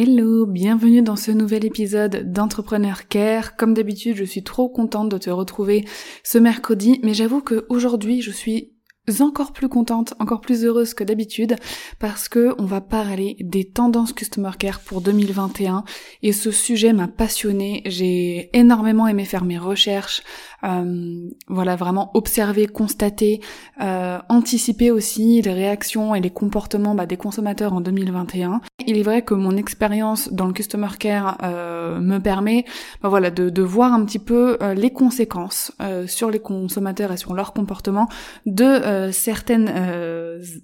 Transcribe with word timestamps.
Hello, 0.00 0.46
bienvenue 0.46 1.02
dans 1.02 1.16
ce 1.16 1.32
nouvel 1.32 1.64
épisode 1.64 2.30
d'Entrepreneur 2.32 3.08
Care. 3.08 3.56
Comme 3.56 3.74
d'habitude, 3.74 4.14
je 4.14 4.22
suis 4.22 4.44
trop 4.44 4.68
contente 4.68 5.08
de 5.08 5.18
te 5.18 5.28
retrouver 5.28 5.84
ce 6.22 6.38
mercredi, 6.38 7.00
mais 7.02 7.14
j'avoue 7.14 7.40
qu'aujourd'hui, 7.40 8.22
je 8.22 8.30
suis 8.30 8.77
encore 9.20 9.52
plus 9.52 9.68
contente, 9.68 10.14
encore 10.18 10.40
plus 10.40 10.64
heureuse 10.64 10.94
que 10.94 11.04
d'habitude 11.04 11.56
parce 11.98 12.28
que 12.28 12.54
on 12.58 12.64
va 12.64 12.80
parler 12.80 13.36
des 13.40 13.64
tendances 13.64 14.12
Customer 14.12 14.50
Care 14.58 14.80
pour 14.80 15.00
2021 15.00 15.84
et 16.22 16.32
ce 16.32 16.50
sujet 16.50 16.92
m'a 16.92 17.08
passionnée. 17.08 17.82
J'ai 17.86 18.50
énormément 18.56 19.08
aimé 19.08 19.24
faire 19.24 19.44
mes 19.44 19.58
recherches, 19.58 20.22
euh, 20.64 21.28
voilà 21.48 21.76
vraiment 21.76 22.10
observer, 22.14 22.66
constater, 22.66 23.40
euh, 23.80 24.18
anticiper 24.28 24.90
aussi 24.90 25.40
les 25.42 25.52
réactions 25.52 26.14
et 26.14 26.20
les 26.20 26.30
comportements 26.30 26.94
bah, 26.94 27.06
des 27.06 27.16
consommateurs 27.16 27.72
en 27.72 27.80
2021. 27.80 28.60
Il 28.86 28.96
est 28.96 29.02
vrai 29.02 29.22
que 29.22 29.34
mon 29.34 29.56
expérience 29.56 30.32
dans 30.32 30.46
le 30.46 30.52
Customer 30.52 30.88
Care 30.98 31.38
euh, 31.42 32.00
me 32.00 32.18
permet 32.18 32.64
bah, 33.02 33.08
voilà 33.08 33.30
de, 33.30 33.50
de, 33.50 33.62
voir 33.62 33.92
un 33.92 34.04
petit 34.04 34.18
peu 34.18 34.58
euh, 34.62 34.74
les 34.74 34.90
conséquences 34.90 35.72
sur 36.06 36.30
les 36.30 36.38
consommateurs 36.38 37.12
et 37.12 37.16
sur 37.16 37.34
leur 37.34 37.52
comportement 37.52 38.08
de 38.46 38.97
euh, 38.98 39.12
certaines 39.12 39.70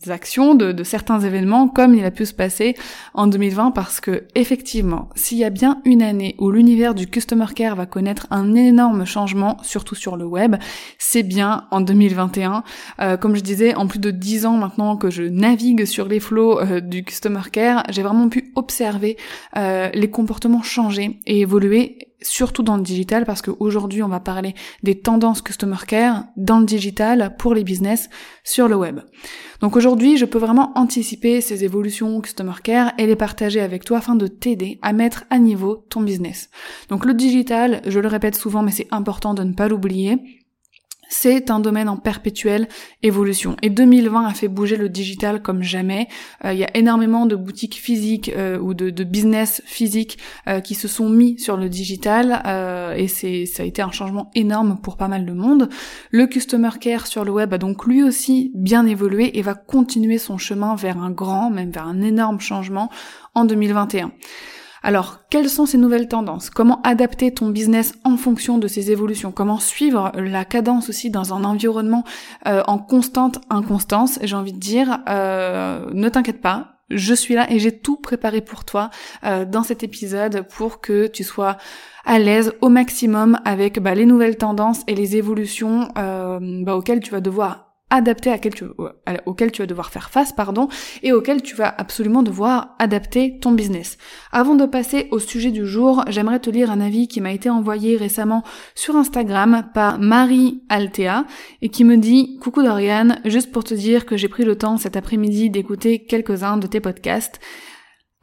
actions, 0.08 0.54
de, 0.54 0.82
certains 0.82 1.20
événements 1.20 1.68
comme 1.68 1.94
il 1.94 2.04
a 2.04 2.10
pu 2.10 2.26
se 2.26 2.34
passer 2.34 2.74
en 3.12 3.26
2020 3.26 3.70
parce 3.70 4.00
que 4.00 4.24
effectivement 4.34 5.08
s'il 5.14 5.38
y 5.38 5.44
a 5.44 5.50
bien 5.50 5.80
une 5.84 6.02
année 6.02 6.34
où 6.38 6.50
l'univers 6.50 6.94
du 6.94 7.06
Customer 7.06 7.46
Care 7.54 7.76
va 7.76 7.86
connaître 7.86 8.26
un 8.30 8.54
énorme 8.54 9.04
changement 9.04 9.58
sur 9.62 9.84
surtout 9.84 9.96
sur 9.96 10.16
le 10.16 10.24
web, 10.24 10.56
c'est 10.98 11.24
bien 11.24 11.66
en 11.70 11.80
2021. 11.80 12.62
Euh, 13.00 13.16
comme 13.16 13.34
je 13.34 13.42
disais, 13.42 13.74
en 13.74 13.86
plus 13.86 13.98
de 13.98 14.10
10 14.10 14.46
ans 14.46 14.56
maintenant 14.56 14.96
que 14.96 15.10
je 15.10 15.24
navigue 15.24 15.84
sur 15.84 16.06
les 16.06 16.20
flots 16.20 16.60
euh, 16.60 16.80
du 16.80 17.04
Customer 17.04 17.42
Care, 17.52 17.82
j'ai 17.90 18.02
vraiment 18.02 18.28
pu 18.28 18.52
observer 18.54 19.16
euh, 19.56 19.90
les 19.92 20.08
comportements 20.08 20.62
changer 20.62 21.20
et 21.26 21.40
évoluer 21.40 22.13
surtout 22.24 22.62
dans 22.62 22.76
le 22.76 22.82
digital 22.82 23.24
parce 23.24 23.42
qu'aujourd'hui 23.42 24.02
on 24.02 24.08
va 24.08 24.20
parler 24.20 24.54
des 24.82 24.98
tendances 25.00 25.42
customer 25.42 25.76
care 25.86 26.24
dans 26.36 26.58
le 26.58 26.66
digital 26.66 27.36
pour 27.38 27.54
les 27.54 27.64
business 27.64 28.08
sur 28.42 28.68
le 28.68 28.76
web. 28.76 29.00
Donc 29.60 29.76
aujourd'hui 29.76 30.16
je 30.16 30.24
peux 30.24 30.38
vraiment 30.38 30.72
anticiper 30.76 31.40
ces 31.40 31.64
évolutions 31.64 32.20
customer 32.20 32.54
care 32.62 32.92
et 32.98 33.06
les 33.06 33.16
partager 33.16 33.60
avec 33.60 33.84
toi 33.84 33.98
afin 33.98 34.14
de 34.14 34.26
t'aider 34.26 34.78
à 34.82 34.92
mettre 34.92 35.24
à 35.30 35.38
niveau 35.38 35.86
ton 35.88 36.00
business. 36.00 36.50
Donc 36.88 37.04
le 37.04 37.14
digital, 37.14 37.82
je 37.86 38.00
le 38.00 38.08
répète 38.08 38.34
souvent 38.34 38.62
mais 38.62 38.72
c'est 38.72 38.88
important 38.90 39.34
de 39.34 39.44
ne 39.44 39.52
pas 39.52 39.68
l'oublier, 39.68 40.43
c'est 41.08 41.50
un 41.50 41.60
domaine 41.60 41.88
en 41.88 41.96
perpétuelle 41.96 42.68
évolution. 43.02 43.56
Et 43.62 43.70
2020 43.70 44.26
a 44.26 44.34
fait 44.34 44.48
bouger 44.48 44.76
le 44.76 44.88
digital 44.88 45.42
comme 45.42 45.62
jamais. 45.62 46.08
Euh, 46.44 46.52
il 46.52 46.58
y 46.58 46.64
a 46.64 46.76
énormément 46.76 47.26
de 47.26 47.36
boutiques 47.36 47.76
physiques 47.76 48.30
euh, 48.36 48.58
ou 48.58 48.74
de, 48.74 49.04
business 49.04 49.62
physiques 49.66 50.18
euh, 50.48 50.60
qui 50.60 50.74
se 50.74 50.88
sont 50.88 51.08
mis 51.08 51.38
sur 51.38 51.56
le 51.56 51.68
digital 51.68 52.42
et 52.96 53.08
c'est 53.08 53.46
ça 53.46 53.62
a 53.62 53.66
été 53.66 53.82
un 53.82 53.90
changement 53.90 54.30
énorme 54.34 54.78
pour 54.82 54.96
pas 54.96 55.08
mal 55.08 55.26
de 55.26 55.32
monde. 55.32 55.68
Le 56.10 56.26
customer 56.26 56.70
care 56.80 57.06
sur 57.06 57.24
le 57.24 57.30
web 57.30 57.52
a 57.52 57.58
donc 57.58 57.84
lui 57.86 58.02
aussi 58.02 58.50
bien 58.54 58.86
évolué 58.86 59.38
et 59.38 59.42
va 59.42 59.54
continuer 59.54 60.18
son 60.18 60.38
chemin 60.38 60.74
vers 60.74 60.98
un 60.98 61.10
grand, 61.10 61.50
même 61.50 61.70
vers 61.70 61.86
un 61.86 62.00
énorme 62.02 62.40
changement 62.40 62.90
en 63.34 63.44
2021. 63.44 64.12
Alors, 64.86 65.20
quelles 65.30 65.48
sont 65.48 65.64
ces 65.64 65.78
nouvelles 65.78 66.08
tendances? 66.08 66.50
Comment 66.50 66.82
adapter 66.82 67.32
ton 67.32 67.48
business 67.48 67.94
en 68.04 68.18
fonction 68.18 68.58
de 68.58 68.68
ces 68.68 68.90
évolutions? 68.90 69.32
Comment 69.32 69.58
suivre 69.58 70.12
la 70.14 70.44
cadence 70.44 70.90
aussi 70.90 71.08
dans 71.08 71.32
un 71.32 71.42
environnement 71.42 72.04
euh, 72.46 72.62
en 72.66 72.76
constante 72.76 73.40
inconstance? 73.48 74.18
J'ai 74.22 74.36
envie 74.36 74.52
de 74.52 74.58
dire, 74.58 74.98
euh, 75.08 75.86
ne 75.94 76.06
t'inquiète 76.10 76.42
pas, 76.42 76.82
je 76.90 77.14
suis 77.14 77.32
là 77.32 77.50
et 77.50 77.58
j'ai 77.58 77.72
tout 77.72 77.96
préparé 77.96 78.42
pour 78.42 78.66
toi 78.66 78.90
euh, 79.24 79.46
dans 79.46 79.62
cet 79.62 79.82
épisode 79.82 80.46
pour 80.54 80.82
que 80.82 81.06
tu 81.06 81.24
sois 81.24 81.56
à 82.04 82.18
l'aise 82.18 82.52
au 82.60 82.68
maximum 82.68 83.38
avec 83.46 83.80
bah, 83.80 83.94
les 83.94 84.04
nouvelles 84.04 84.36
tendances 84.36 84.82
et 84.86 84.94
les 84.94 85.16
évolutions 85.16 85.88
bah, 85.94 86.76
auxquelles 86.76 87.00
tu 87.00 87.10
vas 87.10 87.22
devoir 87.22 87.73
adapté 87.94 88.30
à 88.30 88.38
quel 88.38 88.54
tu, 88.54 88.64
auquel 89.24 89.52
tu 89.52 89.62
vas 89.62 89.66
devoir 89.66 89.90
faire 89.90 90.10
face, 90.10 90.32
pardon, 90.32 90.68
et 91.02 91.12
auquel 91.12 91.42
tu 91.42 91.54
vas 91.54 91.72
absolument 91.76 92.22
devoir 92.22 92.74
adapter 92.78 93.38
ton 93.38 93.52
business. 93.52 93.96
Avant 94.32 94.56
de 94.56 94.66
passer 94.66 95.08
au 95.12 95.20
sujet 95.20 95.52
du 95.52 95.64
jour, 95.64 96.04
j'aimerais 96.08 96.40
te 96.40 96.50
lire 96.50 96.70
un 96.70 96.80
avis 96.80 97.06
qui 97.06 97.20
m'a 97.20 97.32
été 97.32 97.48
envoyé 97.48 97.96
récemment 97.96 98.42
sur 98.74 98.96
Instagram 98.96 99.68
par 99.74 100.00
Marie 100.00 100.62
Altea 100.68 101.24
et 101.62 101.68
qui 101.68 101.84
me 101.84 101.96
dit 101.96 102.36
Coucou 102.40 102.62
Dorian, 102.62 103.16
juste 103.24 103.52
pour 103.52 103.62
te 103.62 103.74
dire 103.74 104.06
que 104.06 104.16
j'ai 104.16 104.28
pris 104.28 104.44
le 104.44 104.58
temps 104.58 104.76
cet 104.76 104.96
après-midi 104.96 105.48
d'écouter 105.50 106.04
quelques-uns 106.04 106.56
de 106.56 106.66
tes 106.66 106.80
podcasts. 106.80 107.40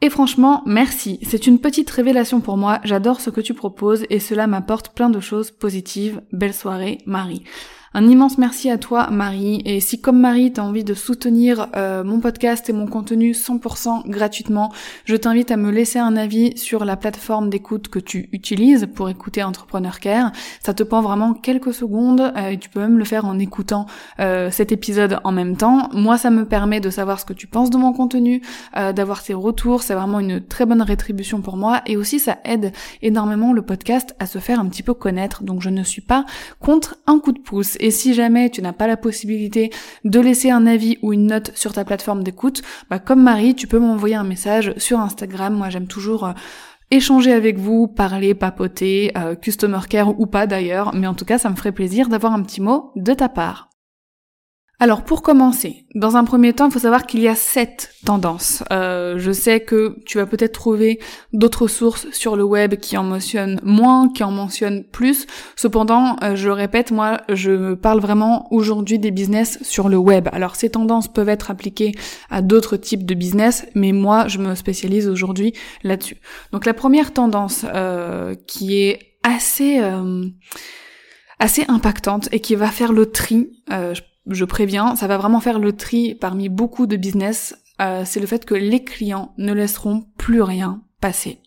Et 0.02 0.10
franchement, 0.10 0.62
merci. 0.66 1.18
C'est 1.22 1.46
une 1.46 1.60
petite 1.60 1.88
révélation 1.88 2.40
pour 2.40 2.56
moi. 2.56 2.80
J'adore 2.82 3.20
ce 3.20 3.30
que 3.30 3.40
tu 3.40 3.54
proposes 3.54 4.04
et 4.10 4.18
cela 4.18 4.48
m'apporte 4.48 4.90
plein 4.90 5.08
de 5.08 5.20
choses 5.20 5.52
positives. 5.52 6.20
Belle 6.32 6.52
soirée, 6.52 6.98
Marie. 7.06 7.44
Un 7.94 8.08
immense 8.08 8.38
merci 8.38 8.70
à 8.70 8.78
toi 8.78 9.10
Marie 9.10 9.60
et 9.66 9.78
si 9.80 10.00
comme 10.00 10.18
Marie 10.18 10.50
t'as 10.50 10.62
envie 10.62 10.82
de 10.82 10.94
soutenir 10.94 11.68
euh, 11.76 12.02
mon 12.02 12.20
podcast 12.20 12.70
et 12.70 12.72
mon 12.72 12.86
contenu 12.86 13.32
100% 13.32 14.08
gratuitement, 14.08 14.72
je 15.04 15.14
t'invite 15.14 15.50
à 15.50 15.58
me 15.58 15.70
laisser 15.70 15.98
un 15.98 16.16
avis 16.16 16.56
sur 16.56 16.86
la 16.86 16.96
plateforme 16.96 17.50
d'écoute 17.50 17.88
que 17.88 17.98
tu 17.98 18.30
utilises 18.32 18.88
pour 18.94 19.10
écouter 19.10 19.42
Entrepreneur 19.42 20.00
Care. 20.00 20.32
Ça 20.64 20.72
te 20.72 20.82
prend 20.82 21.02
vraiment 21.02 21.34
quelques 21.34 21.74
secondes 21.74 22.32
euh, 22.34 22.48
et 22.48 22.58
tu 22.58 22.70
peux 22.70 22.80
même 22.80 22.96
le 22.96 23.04
faire 23.04 23.26
en 23.26 23.38
écoutant 23.38 23.84
euh, 24.20 24.50
cet 24.50 24.72
épisode 24.72 25.18
en 25.24 25.32
même 25.32 25.58
temps. 25.58 25.90
Moi 25.92 26.16
ça 26.16 26.30
me 26.30 26.46
permet 26.46 26.80
de 26.80 26.88
savoir 26.88 27.20
ce 27.20 27.26
que 27.26 27.34
tu 27.34 27.46
penses 27.46 27.68
de 27.68 27.76
mon 27.76 27.92
contenu, 27.92 28.40
d'avoir 28.74 29.22
tes 29.22 29.34
retours, 29.34 29.82
c'est 29.82 29.94
vraiment 29.94 30.20
une 30.20 30.40
très 30.40 30.64
bonne 30.64 30.80
rétribution 30.80 31.42
pour 31.42 31.58
moi 31.58 31.82
et 31.84 31.98
aussi 31.98 32.18
ça 32.18 32.38
aide 32.44 32.72
énormément 33.02 33.52
le 33.52 33.60
podcast 33.60 34.16
à 34.18 34.24
se 34.24 34.38
faire 34.38 34.60
un 34.60 34.66
petit 34.66 34.82
peu 34.82 34.94
connaître. 34.94 35.42
Donc 35.42 35.60
je 35.60 35.68
ne 35.68 35.82
suis 35.82 36.00
pas 36.00 36.24
contre 36.58 36.96
un 37.06 37.18
coup 37.18 37.32
de 37.32 37.38
pouce. 37.38 37.76
Et 37.82 37.90
si 37.90 38.14
jamais 38.14 38.48
tu 38.48 38.62
n'as 38.62 38.72
pas 38.72 38.86
la 38.86 38.96
possibilité 38.96 39.70
de 40.04 40.20
laisser 40.20 40.50
un 40.50 40.66
avis 40.66 40.98
ou 41.02 41.12
une 41.12 41.26
note 41.26 41.50
sur 41.56 41.72
ta 41.72 41.84
plateforme 41.84 42.22
d'écoute, 42.22 42.62
bah 42.88 43.00
comme 43.00 43.20
Marie, 43.20 43.56
tu 43.56 43.66
peux 43.66 43.80
m'envoyer 43.80 44.14
un 44.14 44.22
message 44.22 44.72
sur 44.76 45.00
Instagram. 45.00 45.52
Moi, 45.52 45.68
j'aime 45.68 45.88
toujours 45.88 46.26
euh, 46.26 46.32
échanger 46.92 47.32
avec 47.32 47.58
vous, 47.58 47.88
parler, 47.88 48.34
papoter, 48.34 49.10
euh, 49.18 49.34
customer 49.34 49.80
care 49.90 50.18
ou 50.20 50.26
pas 50.26 50.46
d'ailleurs, 50.46 50.94
mais 50.94 51.08
en 51.08 51.14
tout 51.14 51.24
cas, 51.24 51.38
ça 51.38 51.50
me 51.50 51.56
ferait 51.56 51.72
plaisir 51.72 52.08
d'avoir 52.08 52.32
un 52.34 52.42
petit 52.42 52.60
mot 52.60 52.92
de 52.94 53.14
ta 53.14 53.28
part. 53.28 53.71
Alors 54.82 55.04
pour 55.04 55.22
commencer, 55.22 55.84
dans 55.94 56.16
un 56.16 56.24
premier 56.24 56.54
temps, 56.54 56.66
il 56.66 56.72
faut 56.72 56.80
savoir 56.80 57.06
qu'il 57.06 57.20
y 57.20 57.28
a 57.28 57.36
sept 57.36 57.94
tendances. 58.04 58.64
Euh, 58.72 59.14
je 59.16 59.30
sais 59.30 59.60
que 59.60 59.96
tu 60.06 60.18
vas 60.18 60.26
peut-être 60.26 60.54
trouver 60.54 60.98
d'autres 61.32 61.68
sources 61.68 62.10
sur 62.10 62.34
le 62.34 62.42
web 62.42 62.74
qui 62.74 62.96
en 62.96 63.04
mentionnent 63.04 63.60
moins, 63.62 64.12
qui 64.12 64.24
en 64.24 64.32
mentionnent 64.32 64.82
plus. 64.82 65.28
Cependant, 65.54 66.16
euh, 66.24 66.34
je 66.34 66.48
répète, 66.48 66.90
moi, 66.90 67.20
je 67.28 67.74
parle 67.74 68.00
vraiment 68.00 68.52
aujourd'hui 68.52 68.98
des 68.98 69.12
business 69.12 69.60
sur 69.62 69.88
le 69.88 69.98
web. 69.98 70.28
Alors 70.32 70.56
ces 70.56 70.70
tendances 70.70 71.06
peuvent 71.06 71.28
être 71.28 71.52
appliquées 71.52 71.92
à 72.28 72.42
d'autres 72.42 72.76
types 72.76 73.06
de 73.06 73.14
business, 73.14 73.64
mais 73.76 73.92
moi, 73.92 74.26
je 74.26 74.38
me 74.38 74.56
spécialise 74.56 75.08
aujourd'hui 75.08 75.52
là-dessus. 75.84 76.16
Donc 76.50 76.66
la 76.66 76.74
première 76.74 77.12
tendance 77.12 77.64
euh, 77.72 78.34
qui 78.48 78.82
est 78.82 78.98
assez 79.22 79.80
assez 81.42 81.64
impactante 81.66 82.28
et 82.30 82.38
qui 82.38 82.54
va 82.54 82.68
faire 82.68 82.92
le 82.92 83.06
tri. 83.06 83.50
Euh, 83.72 83.94
préviens, 84.44 84.96
ça 84.96 85.06
va 85.06 85.18
vraiment 85.18 85.40
faire 85.40 85.58
le 85.58 85.72
tri 85.72 86.14
parmi 86.14 86.48
beaucoup 86.48 86.86
de 86.86 86.96
business, 86.96 87.56
euh, 87.80 88.02
c'est 88.04 88.20
le 88.20 88.26
fait 88.26 88.44
que 88.44 88.54
les 88.54 88.84
clients 88.84 89.34
ne 89.38 89.52
laisseront 89.52 90.04
plus 90.16 90.42
rien 90.42 90.82
passer. 91.00 91.40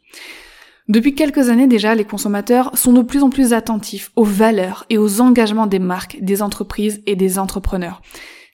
Depuis 0.87 1.15
quelques 1.15 1.49
années 1.49 1.67
déjà, 1.67 1.95
les 1.95 2.05
consommateurs 2.05 2.77
sont 2.77 2.93
de 2.93 3.01
plus 3.01 3.23
en 3.23 3.29
plus 3.29 3.53
attentifs 3.53 4.11
aux 4.15 4.23
valeurs 4.23 4.85
et 4.89 4.99
aux 4.99 5.19
engagements 5.19 5.65
des 5.65 5.79
marques, 5.79 6.17
des 6.21 6.43
entreprises 6.43 7.01
et 7.07 7.15
des 7.15 7.39
entrepreneurs. 7.39 8.01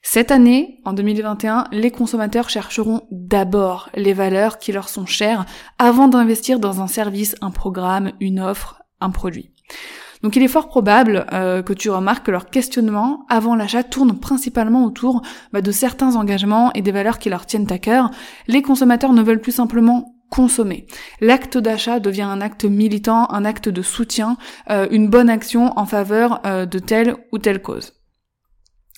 Cette 0.02 0.30
année, 0.30 0.80
en 0.84 0.94
2021, 0.94 1.66
les 1.72 1.90
consommateurs 1.90 2.48
chercheront 2.48 3.06
d'abord 3.10 3.90
les 3.94 4.14
valeurs 4.14 4.58
qui 4.58 4.72
leur 4.72 4.88
sont 4.88 5.06
chères 5.06 5.44
avant 5.78 6.08
d'investir 6.08 6.58
dans 6.58 6.80
un 6.80 6.88
service, 6.88 7.36
un 7.40 7.50
programme, 7.50 8.12
une 8.18 8.40
offre, 8.40 8.82
un 9.00 9.10
produit. 9.10 9.50
Donc 10.22 10.36
il 10.36 10.42
est 10.42 10.48
fort 10.48 10.68
probable 10.68 11.26
euh, 11.32 11.62
que 11.62 11.72
tu 11.72 11.90
remarques 11.90 12.26
que 12.26 12.30
leur 12.30 12.46
questionnement 12.46 13.26
avant 13.28 13.56
l'achat 13.56 13.82
tourne 13.82 14.18
principalement 14.18 14.84
autour 14.84 15.22
bah, 15.52 15.60
de 15.60 15.72
certains 15.72 16.16
engagements 16.16 16.72
et 16.74 16.82
des 16.82 16.92
valeurs 16.92 17.18
qui 17.18 17.28
leur 17.28 17.46
tiennent 17.46 17.70
à 17.70 17.78
cœur. 17.78 18.10
Les 18.46 18.62
consommateurs 18.62 19.12
ne 19.12 19.22
veulent 19.22 19.40
plus 19.40 19.52
simplement 19.52 20.14
consommer. 20.30 20.86
L'acte 21.20 21.58
d'achat 21.58 22.00
devient 22.00 22.22
un 22.22 22.40
acte 22.40 22.64
militant, 22.64 23.30
un 23.30 23.44
acte 23.44 23.68
de 23.68 23.82
soutien, 23.82 24.38
euh, 24.70 24.86
une 24.90 25.08
bonne 25.08 25.28
action 25.28 25.78
en 25.78 25.84
faveur 25.84 26.40
euh, 26.46 26.64
de 26.64 26.78
telle 26.78 27.16
ou 27.32 27.38
telle 27.38 27.60
cause. 27.60 27.92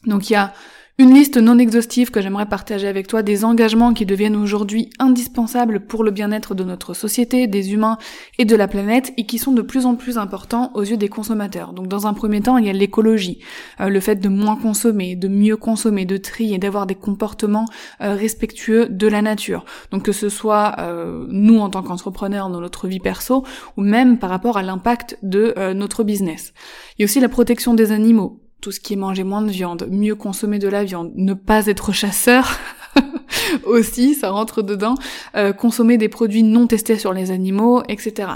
Donc 0.06 0.30
il 0.30 0.34
y 0.34 0.36
a 0.36 0.52
une 0.96 1.12
liste 1.12 1.38
non 1.38 1.58
exhaustive 1.58 2.12
que 2.12 2.20
j'aimerais 2.20 2.46
partager 2.46 2.86
avec 2.86 3.08
toi 3.08 3.24
des 3.24 3.44
engagements 3.44 3.94
qui 3.94 4.06
deviennent 4.06 4.36
aujourd'hui 4.36 4.90
indispensables 5.00 5.80
pour 5.80 6.04
le 6.04 6.12
bien-être 6.12 6.54
de 6.54 6.62
notre 6.62 6.94
société, 6.94 7.48
des 7.48 7.72
humains 7.72 7.98
et 8.38 8.44
de 8.44 8.54
la 8.54 8.68
planète 8.68 9.12
et 9.16 9.26
qui 9.26 9.38
sont 9.38 9.50
de 9.50 9.62
plus 9.62 9.86
en 9.86 9.96
plus 9.96 10.18
importants 10.18 10.70
aux 10.74 10.82
yeux 10.82 10.96
des 10.96 11.08
consommateurs. 11.08 11.72
Donc 11.72 11.88
dans 11.88 12.06
un 12.06 12.14
premier 12.14 12.40
temps, 12.42 12.58
il 12.58 12.66
y 12.66 12.70
a 12.70 12.72
l'écologie, 12.72 13.40
euh, 13.80 13.88
le 13.88 13.98
fait 13.98 14.16
de 14.16 14.28
moins 14.28 14.54
consommer, 14.54 15.16
de 15.16 15.26
mieux 15.26 15.56
consommer, 15.56 16.04
de 16.04 16.16
trier, 16.16 16.58
d'avoir 16.58 16.86
des 16.86 16.94
comportements 16.94 17.66
euh, 18.00 18.14
respectueux 18.14 18.86
de 18.88 19.08
la 19.08 19.20
nature. 19.20 19.64
Donc 19.90 20.04
que 20.04 20.12
ce 20.12 20.28
soit 20.28 20.76
euh, 20.78 21.26
nous 21.28 21.58
en 21.58 21.70
tant 21.70 21.82
qu'entrepreneurs 21.82 22.50
dans 22.50 22.60
notre 22.60 22.86
vie 22.86 23.00
perso 23.00 23.44
ou 23.76 23.82
même 23.82 24.20
par 24.20 24.30
rapport 24.30 24.58
à 24.58 24.62
l'impact 24.62 25.18
de 25.22 25.54
notre 25.72 26.04
business. 26.04 26.52
Il 26.96 27.02
y 27.02 27.04
a 27.04 27.06
aussi 27.06 27.18
la 27.18 27.28
protection 27.28 27.74
des 27.74 27.90
animaux 27.90 28.43
tout 28.60 28.72
ce 28.72 28.80
qui 28.80 28.94
est 28.94 28.96
manger 28.96 29.24
moins 29.24 29.42
de 29.42 29.50
viande, 29.50 29.86
mieux 29.90 30.14
consommer 30.14 30.58
de 30.58 30.68
la 30.68 30.84
viande, 30.84 31.12
ne 31.16 31.34
pas 31.34 31.66
être 31.66 31.92
chasseur 31.92 32.58
aussi, 33.64 34.14
ça 34.14 34.30
rentre 34.30 34.62
dedans, 34.62 34.94
euh, 35.36 35.52
consommer 35.52 35.98
des 35.98 36.08
produits 36.08 36.42
non 36.42 36.66
testés 36.66 36.98
sur 36.98 37.12
les 37.12 37.30
animaux, 37.30 37.82
etc. 37.88 38.28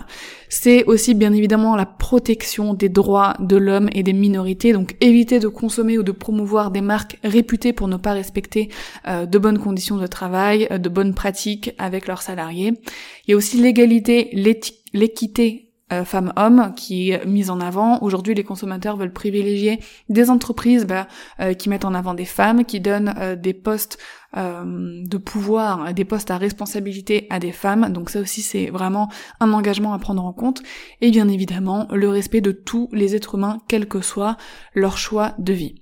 C'est 0.49 0.85
aussi 0.85 1.15
bien 1.15 1.33
évidemment 1.33 1.77
la 1.77 1.87
protection 1.87 2.75
des 2.75 2.89
droits 2.89 3.35
de 3.41 3.57
l'homme 3.57 3.89
et 3.93 4.03
des 4.03 4.13
minorités, 4.13 4.73
donc 4.73 4.97
éviter 5.01 5.39
de 5.39 5.49
consommer 5.49 5.99
ou 5.99 6.03
de 6.03 6.13
promouvoir 6.13 6.71
des 6.71 6.81
marques 6.81 7.19
réputées 7.25 7.73
pour 7.73 7.89
ne 7.89 7.97
pas 7.97 8.13
respecter 8.13 8.69
euh, 9.07 9.27
de 9.27 9.39
bonnes 9.39 9.59
conditions 9.59 9.97
de 9.97 10.07
travail, 10.07 10.69
euh, 10.71 10.79
de 10.79 10.89
bonnes 10.89 11.15
pratiques 11.15 11.75
avec 11.79 12.07
leurs 12.07 12.23
salariés. 12.23 12.75
Il 13.27 13.33
y 13.33 13.35
a 13.35 13.37
aussi 13.37 13.59
l'égalité, 13.59 14.31
l'équité 14.93 15.68
euh, 15.93 16.05
femmes-hommes 16.05 16.75
qui 16.77 17.11
est 17.11 17.25
mise 17.25 17.51
en 17.51 17.61
avant. 17.61 18.03
Aujourd'hui, 18.03 18.35
les 18.35 18.45
consommateurs 18.45 18.97
veulent 18.97 19.13
privilégier 19.13 19.81
des 20.11 20.29
entreprises 20.29 20.85
bah, 20.87 21.09
euh, 21.41 21.55
qui 21.55 21.71
mettent 21.71 21.87
en 21.87 21.95
avant 21.95 22.13
des 22.13 22.27
femmes, 22.27 22.65
qui 22.65 22.81
donnent 22.81 23.15
euh, 23.19 23.37
des 23.37 23.55
postes 23.55 23.99
de 24.35 25.17
pouvoir, 25.17 25.95
des 25.95 26.05
postes 26.05 26.31
à 26.31 26.37
responsabilité 26.37 27.27
à 27.31 27.39
des 27.39 27.51
femmes. 27.51 27.91
Donc 27.91 28.11
ça 28.11 28.21
aussi, 28.21 28.43
c'est 28.43 28.67
vraiment 28.67 29.09
un 29.41 29.55
engagement 29.55 29.95
à 29.95 29.99
prendre 29.99 30.23
en 30.23 30.35
compte. 30.35 30.63
Et 31.01 31.11
bien 31.11 31.29
évidemment, 31.29 31.89
le 31.91 32.11
respect 32.11 32.43
de 32.43 32.53
tous 32.53 32.91
les 32.93 33.17
êtres 33.17 33.37
humains, 33.37 33.63
quel 33.69 33.89
que 33.89 34.03
soit 34.03 34.37
leur 34.75 34.99
choix 34.99 35.33
de 35.39 35.55
vie. 35.55 35.77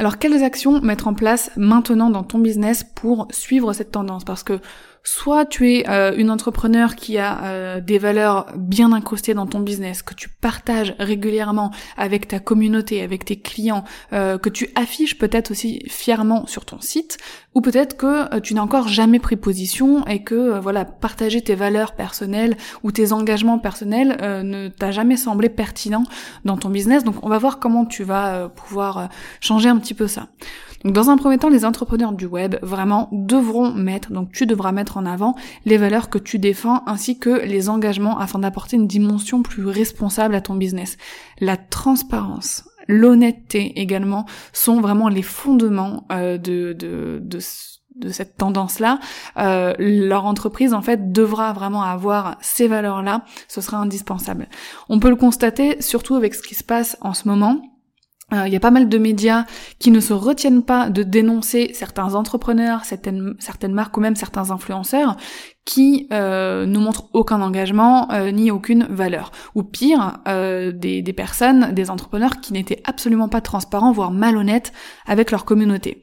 Alors, 0.00 0.18
quelles 0.18 0.42
actions 0.42 0.80
mettre 0.80 1.08
en 1.08 1.14
place 1.14 1.50
maintenant 1.56 2.08
dans 2.08 2.22
ton 2.22 2.38
business 2.38 2.84
pour 2.84 3.28
suivre 3.30 3.74
cette 3.74 3.90
tendance? 3.90 4.24
Parce 4.24 4.42
que 4.42 4.60
soit 5.02 5.46
tu 5.46 5.72
es 5.72 5.88
euh, 5.88 6.14
une 6.16 6.30
entrepreneur 6.30 6.94
qui 6.94 7.18
a 7.18 7.44
euh, 7.44 7.80
des 7.80 7.98
valeurs 7.98 8.46
bien 8.56 8.92
incrustées 8.92 9.34
dans 9.34 9.46
ton 9.46 9.60
business, 9.60 10.02
que 10.02 10.14
tu 10.14 10.28
partages 10.28 10.94
régulièrement 10.98 11.70
avec 11.96 12.28
ta 12.28 12.38
communauté, 12.38 13.02
avec 13.02 13.24
tes 13.24 13.36
clients, 13.36 13.84
euh, 14.12 14.38
que 14.38 14.48
tu 14.48 14.68
affiches 14.74 15.18
peut-être 15.18 15.50
aussi 15.50 15.82
fièrement 15.88 16.46
sur 16.46 16.64
ton 16.64 16.80
site, 16.80 17.18
ou 17.54 17.60
peut-être 17.60 17.96
que 17.96 18.38
tu 18.40 18.54
n'as 18.54 18.62
encore 18.62 18.88
jamais 18.88 19.18
pris 19.18 19.36
position 19.36 20.06
et 20.06 20.22
que 20.22 20.58
voilà 20.60 20.84
partager 20.84 21.40
tes 21.40 21.54
valeurs 21.54 21.92
personnelles 21.92 22.56
ou 22.82 22.92
tes 22.92 23.12
engagements 23.12 23.58
personnels 23.58 24.16
ne 24.20 24.68
t'a 24.68 24.92
jamais 24.92 25.16
semblé 25.16 25.48
pertinent 25.48 26.04
dans 26.44 26.56
ton 26.56 26.68
business. 26.68 27.02
Donc 27.02 27.16
on 27.24 27.28
va 27.28 27.38
voir 27.38 27.58
comment 27.58 27.86
tu 27.86 28.04
vas 28.04 28.48
pouvoir 28.48 29.08
changer 29.40 29.68
un 29.68 29.78
petit 29.78 29.94
peu 29.94 30.06
ça. 30.06 30.28
Donc 30.84 30.94
dans 30.94 31.10
un 31.10 31.16
premier 31.16 31.36
temps, 31.38 31.50
les 31.50 31.64
entrepreneurs 31.64 32.12
du 32.12 32.26
web 32.26 32.56
vraiment 32.62 33.08
devront 33.12 33.72
mettre, 33.72 34.12
donc 34.12 34.32
tu 34.32 34.46
devras 34.46 34.72
mettre 34.72 34.96
en 34.96 35.04
avant 35.04 35.34
les 35.66 35.76
valeurs 35.76 36.08
que 36.08 36.18
tu 36.18 36.38
défends 36.38 36.82
ainsi 36.86 37.18
que 37.18 37.44
les 37.44 37.68
engagements 37.68 38.18
afin 38.18 38.38
d'apporter 38.38 38.76
une 38.76 38.86
dimension 38.86 39.42
plus 39.42 39.66
responsable 39.66 40.34
à 40.34 40.40
ton 40.40 40.54
business. 40.54 40.96
La 41.38 41.58
transparence, 41.58 42.64
l'honnêteté 42.88 43.78
également 43.78 44.24
sont 44.52 44.80
vraiment 44.80 45.08
les 45.08 45.22
fondements 45.22 46.06
euh, 46.12 46.38
de, 46.38 46.72
de, 46.72 47.22
de 47.22 48.08
cette 48.08 48.36
tendance-là, 48.36 48.98
euh, 49.38 49.74
leur 49.78 50.24
entreprise 50.24 50.72
en 50.72 50.82
fait 50.82 51.12
devra 51.12 51.52
vraiment 51.52 51.82
avoir 51.82 52.36
ces 52.40 52.68
valeurs-là, 52.68 53.24
ce 53.48 53.60
sera 53.60 53.78
indispensable. 53.78 54.48
On 54.88 54.98
peut 54.98 55.10
le 55.10 55.16
constater 55.16 55.80
surtout 55.82 56.14
avec 56.14 56.34
ce 56.34 56.42
qui 56.42 56.54
se 56.54 56.64
passe 56.64 56.96
en 57.00 57.14
ce 57.14 57.28
moment. 57.28 57.60
Euh, 58.32 58.46
il 58.46 58.52
y 58.52 58.56
a 58.56 58.60
pas 58.60 58.70
mal 58.70 58.88
de 58.88 58.98
médias 58.98 59.44
qui 59.78 59.90
ne 59.90 60.00
se 60.00 60.12
retiennent 60.12 60.62
pas 60.62 60.88
de 60.88 61.02
dénoncer 61.02 61.70
certains 61.74 62.14
entrepreneurs, 62.14 62.84
certaines, 62.84 63.34
marques 63.68 63.96
ou 63.96 64.00
même 64.00 64.16
certains 64.16 64.50
influenceurs 64.50 65.16
qui 65.64 66.08
euh, 66.12 66.66
ne 66.66 66.78
montrent 66.78 67.08
aucun 67.12 67.40
engagement 67.42 68.10
euh, 68.12 68.30
ni 68.30 68.50
aucune 68.50 68.86
valeur. 68.90 69.30
Ou 69.54 69.62
pire, 69.62 70.18
des, 70.26 71.14
personnes, 71.16 71.72
des 71.72 71.90
entrepreneurs 71.90 72.40
qui 72.40 72.52
n'étaient 72.52 72.82
absolument 72.84 73.28
pas 73.28 73.40
transparents, 73.40 73.92
voire 73.92 74.10
malhonnêtes 74.10 74.72
avec 75.06 75.30
leur 75.30 75.44
communauté. 75.44 76.00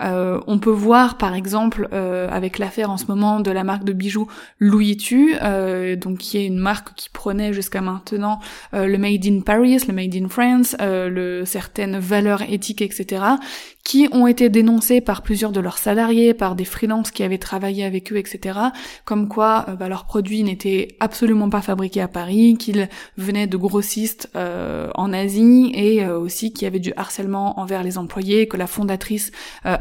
Euh, 0.00 0.40
on 0.46 0.58
peut 0.58 0.70
voir 0.70 1.18
par 1.18 1.34
exemple 1.34 1.88
euh, 1.92 2.28
avec 2.30 2.58
l'affaire 2.58 2.90
en 2.90 2.96
ce 2.96 3.06
moment 3.06 3.38
de 3.38 3.50
la 3.50 3.62
marque 3.62 3.84
de 3.84 3.92
bijoux 3.92 4.26
Louis 4.58 4.96
Tu, 4.96 5.34
donc 5.96 6.18
qui 6.18 6.38
est 6.38 6.46
une 6.46 6.58
marque 6.58 6.94
qui 6.94 7.10
prenait 7.10 7.52
jusqu'à 7.52 7.80
maintenant 7.80 8.40
le 8.72 8.96
Made 8.96 9.26
in 9.26 9.40
Paris, 9.40 9.78
le 9.86 9.94
Made 9.94 10.14
in 10.14 10.28
France, 10.28 10.76
le, 10.80 11.44
certaines 11.44 11.98
valeurs 11.98 12.42
éthiques, 12.42 12.82
etc 12.82 13.22
qui 13.84 14.08
ont 14.12 14.26
été 14.26 14.48
dénoncés 14.48 15.02
par 15.02 15.20
plusieurs 15.20 15.52
de 15.52 15.60
leurs 15.60 15.76
salariés, 15.76 16.32
par 16.32 16.56
des 16.56 16.64
freelances 16.64 17.10
qui 17.10 17.22
avaient 17.22 17.38
travaillé 17.38 17.84
avec 17.84 18.12
eux, 18.12 18.16
etc. 18.16 18.58
Comme 19.04 19.28
quoi 19.28 19.66
euh, 19.68 19.76
bah, 19.76 19.90
leurs 19.90 20.06
produits 20.06 20.42
n'étaient 20.42 20.96
absolument 21.00 21.50
pas 21.50 21.60
fabriqués 21.60 22.00
à 22.00 22.08
Paris, 22.08 22.56
qu'ils 22.58 22.88
venaient 23.18 23.46
de 23.46 23.58
grossistes 23.58 24.30
euh, 24.36 24.88
en 24.94 25.12
Asie 25.12 25.70
et 25.74 26.02
euh, 26.02 26.18
aussi 26.18 26.52
qu'il 26.52 26.64
y 26.64 26.66
avait 26.66 26.80
du 26.80 26.94
harcèlement 26.96 27.60
envers 27.60 27.82
les 27.82 27.98
employés, 27.98 28.48
que 28.48 28.56
la 28.56 28.66
fondatrice 28.66 29.30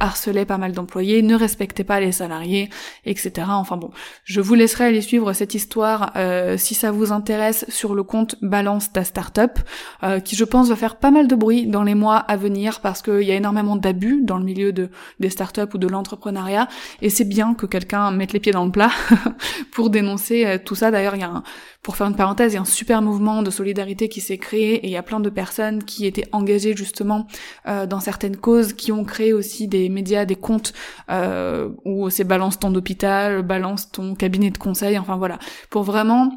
harcelait 0.03 0.45
pas 0.45 0.57
mal 0.57 0.73
d'employés, 0.73 1.21
ne 1.21 1.35
respectait 1.35 1.83
pas 1.83 1.99
les 1.99 2.11
salariés, 2.11 2.69
etc. 3.05 3.47
Enfin 3.49 3.77
bon, 3.77 3.91
je 4.23 4.41
vous 4.41 4.55
laisserai 4.55 4.85
aller 4.85 5.01
suivre 5.01 5.33
cette 5.33 5.53
histoire 5.53 6.13
si 6.57 6.75
ça 6.75 6.91
vous 6.91 7.11
intéresse 7.11 7.65
sur 7.69 7.95
le 7.95 8.03
compte 8.03 8.35
Balance 8.41 8.91
ta 8.91 9.03
startup, 9.03 9.59
qui 10.23 10.35
je 10.35 10.43
pense 10.43 10.69
va 10.69 10.75
faire 10.75 10.97
pas 10.97 11.11
mal 11.11 11.27
de 11.27 11.35
bruit 11.35 11.67
dans 11.67 11.83
les 11.83 11.95
mois 11.95 12.17
à 12.17 12.35
venir 12.35 12.81
parce 12.81 13.01
qu'il 13.01 13.23
y 13.23 13.31
a 13.31 13.35
énormément 13.35 13.75
d'abus 13.75 14.21
dans 14.23 14.37
le 14.37 14.43
milieu 14.43 14.71
de, 14.71 14.89
des 15.19 15.29
startups 15.29 15.73
ou 15.73 15.77
de 15.77 15.87
l'entrepreneuriat. 15.87 16.67
Et 17.01 17.09
c'est 17.09 17.25
bien 17.25 17.53
que 17.53 17.65
quelqu'un 17.65 18.11
mette 18.11 18.33
les 18.33 18.39
pieds 18.39 18.51
dans 18.51 18.65
le 18.65 18.71
plat 18.71 18.91
pour 19.71 19.89
dénoncer 19.89 20.45
euh, 20.45 20.57
tout 20.63 20.75
ça. 20.75 20.91
D'ailleurs, 20.91 21.15
il 21.15 21.21
y 21.21 21.23
a 21.23 21.29
un, 21.29 21.43
pour 21.81 21.95
faire 21.95 22.07
une 22.07 22.15
parenthèse, 22.15 22.53
il 22.53 22.55
y 22.55 22.57
a 22.57 22.61
un 22.61 22.65
super 22.65 23.01
mouvement 23.01 23.43
de 23.43 23.51
solidarité 23.51 24.09
qui 24.09 24.21
s'est 24.21 24.37
créé 24.37 24.75
et 24.75 24.87
il 24.87 24.91
y 24.91 24.97
a 24.97 25.03
plein 25.03 25.19
de 25.19 25.29
personnes 25.29 25.83
qui 25.83 26.05
étaient 26.05 26.27
engagées 26.31 26.75
justement 26.75 27.27
euh, 27.67 27.85
dans 27.85 27.99
certaines 27.99 28.37
causes, 28.37 28.73
qui 28.73 28.91
ont 28.91 29.03
créé 29.03 29.33
aussi 29.33 29.67
des 29.67 29.89
médias, 29.93 30.25
des 30.25 30.35
comptes 30.35 30.73
euh, 31.09 31.69
où 31.85 32.09
c'est 32.09 32.23
balance 32.23 32.59
ton 32.59 32.73
hôpital, 32.75 33.41
balance 33.43 33.91
ton 33.91 34.15
cabinet 34.15 34.51
de 34.51 34.57
conseil, 34.57 34.97
enfin 34.97 35.15
voilà, 35.15 35.39
pour 35.69 35.83
vraiment 35.83 36.31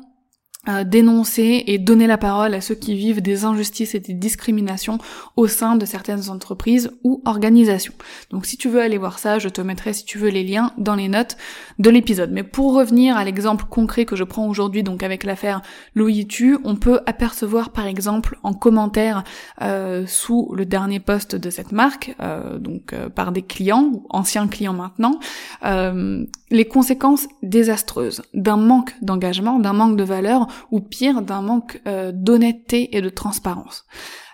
dénoncer 0.85 1.64
et 1.66 1.78
donner 1.78 2.06
la 2.06 2.18
parole 2.18 2.54
à 2.54 2.61
ceux 2.61 2.75
qui 2.75 2.94
vivent 2.94 3.23
des 3.23 3.44
injustices 3.44 3.94
et 3.94 4.00
des 4.00 4.14
discriminations 4.14 4.99
au 5.37 5.46
sein 5.46 5.76
de 5.76 5.87
certaines 5.87 6.28
entreprises 6.30 6.90
ou 7.04 7.23
organisations. 7.25 7.94
Donc 8.30 8.46
si 8.46 8.56
tu 8.56 8.68
veux 8.68 8.80
aller 8.80 8.99
voir 8.99 9.18
ça, 9.18 9.38
je 9.38 9.49
te 9.49 9.61
mettrai 9.61 9.92
si 9.92 10.04
tu 10.04 10.18
veux 10.18 10.28
les 10.28 10.44
liens 10.44 10.73
dans 10.78 10.94
les 10.94 11.08
notes 11.08 11.37
de 11.78 11.90
l'épisode. 11.90 12.30
Mais 12.32 12.42
pour 12.42 12.75
revenir 12.75 13.16
à 13.16 13.25
l'exemple 13.25 13.64
concret 13.68 14.04
que 14.04 14.16
je 14.16 14.25
prends 14.25 14.49
aujourd'hui, 14.49 14.82
donc 14.82 15.02
avec 15.02 15.25
l'affaire 15.25 15.62
Louis 15.94 16.26
Tu, 16.26 16.58
on 16.64 16.76
peut 16.76 17.00
apercevoir 17.06 17.70
par 17.70 17.87
exemple 17.87 18.38
en 18.42 18.52
commentaire 18.52 19.25
euh, 19.62 20.04
sous 20.06 20.52
le 20.54 20.64
dernier 20.64 21.00
post 21.00 21.37
de 21.37 21.50
cette 21.50 21.73
marque, 21.73 22.14
euh, 22.20 22.58
donc 22.58 22.92
euh, 22.92 23.08
par 23.08 23.32
des 23.32 23.42
clients, 23.42 24.02
anciens 24.11 24.49
clients 24.49 24.73
maintenant, 24.73 25.18
les 26.50 26.68
conséquences 26.68 27.26
désastreuses 27.42 28.23
d'un 28.32 28.56
manque 28.56 28.94
d'engagement, 29.02 29.58
d'un 29.58 29.73
manque 29.73 29.96
de 29.96 30.04
valeur 30.04 30.46
ou 30.70 30.80
pire 30.80 31.22
d'un 31.22 31.42
manque 31.42 31.80
euh, 31.86 32.12
d'honnêteté 32.12 32.96
et 32.96 33.00
de 33.00 33.08
transparence. 33.08 33.84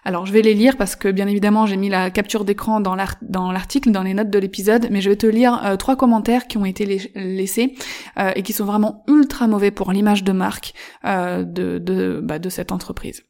Alors 0.04 0.26
je 0.26 0.32
vais 0.32 0.42
les 0.42 0.54
lire 0.54 0.76
parce 0.76 0.96
que 0.96 1.08
bien 1.08 1.28
évidemment 1.28 1.66
j'ai 1.66 1.76
mis 1.76 1.88
la 1.88 2.10
capture 2.10 2.44
d'écran 2.44 2.80
dans 2.80 2.96
l'article, 2.96 3.92
dans 3.92 4.02
les 4.02 4.14
notes 4.14 4.30
de 4.30 4.38
l'épisode, 4.38 4.88
mais 4.90 5.00
je 5.00 5.10
vais 5.10 5.16
te 5.16 5.26
lire 5.26 5.64
euh, 5.64 5.76
trois 5.76 5.96
commentaires 5.96 6.48
qui 6.48 6.58
ont 6.58 6.64
été 6.64 6.84
laissés 7.14 7.74
euh, 8.18 8.32
et 8.34 8.42
qui 8.42 8.52
sont 8.52 8.64
vraiment 8.64 9.04
ultra 9.06 9.46
mauvais 9.46 9.70
pour 9.70 9.92
l'image 9.92 10.24
de 10.24 10.32
marque 10.32 10.74
euh, 11.04 11.44
de, 11.44 11.78
de, 11.78 12.20
bah, 12.22 12.40
de 12.40 12.48
cette 12.48 12.72
entreprise. 12.72 13.22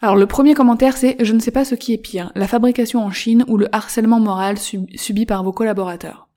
Alors 0.00 0.16
le 0.16 0.26
premier 0.26 0.54
commentaire 0.54 0.96
c'est 0.96 1.16
je 1.20 1.32
ne 1.34 1.40
sais 1.40 1.50
pas 1.50 1.66
ce 1.66 1.74
qui 1.74 1.92
est 1.92 1.98
pire, 1.98 2.32
la 2.34 2.48
fabrication 2.48 3.04
en 3.04 3.10
Chine 3.10 3.44
ou 3.46 3.58
le 3.58 3.68
harcèlement 3.74 4.20
moral 4.20 4.56
subi 4.58 5.26
par 5.26 5.44
vos 5.44 5.52
collaborateurs. 5.52 6.28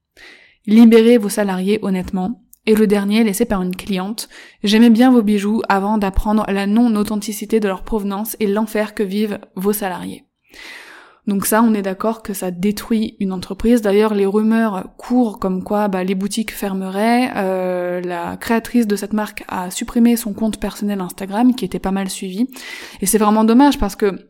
Libérez 0.65 1.17
vos 1.17 1.29
salariés 1.29 1.79
honnêtement, 1.81 2.43
et 2.65 2.75
le 2.75 2.87
dernier, 2.87 3.23
laissé 3.23 3.45
par 3.45 3.61
une 3.61 3.75
cliente, 3.75 4.29
j'aimais 4.63 4.89
bien 4.89 5.11
vos 5.11 5.21
bijoux 5.21 5.61
avant 5.69 5.97
d'apprendre 5.97 6.45
la 6.49 6.67
non-authenticité 6.67 7.59
de 7.59 7.67
leur 7.67 7.83
provenance 7.83 8.35
et 8.39 8.47
l'enfer 8.47 8.93
que 8.93 9.03
vivent 9.03 9.39
vos 9.55 9.73
salariés. 9.73 10.25
Donc 11.27 11.45
ça, 11.45 11.61
on 11.61 11.75
est 11.75 11.83
d'accord 11.83 12.23
que 12.23 12.33
ça 12.33 12.49
détruit 12.49 13.15
une 13.19 13.31
entreprise. 13.31 13.83
D'ailleurs, 13.83 14.15
les 14.15 14.25
rumeurs 14.25 14.89
courent 14.97 15.37
comme 15.37 15.63
quoi 15.63 15.87
bah, 15.87 16.03
les 16.03 16.15
boutiques 16.15 16.51
fermeraient. 16.51 17.31
Euh, 17.35 18.01
la 18.01 18.35
créatrice 18.35 18.87
de 18.87 18.95
cette 18.95 19.13
marque 19.13 19.43
a 19.47 19.69
supprimé 19.69 20.15
son 20.15 20.33
compte 20.33 20.59
personnel 20.59 21.01
Instagram, 21.01 21.53
qui 21.53 21.65
était 21.65 21.77
pas 21.77 21.91
mal 21.91 22.09
suivi. 22.09 22.47
Et 23.01 23.05
c'est 23.05 23.19
vraiment 23.19 23.43
dommage 23.43 23.77
parce 23.77 23.95
que 23.95 24.28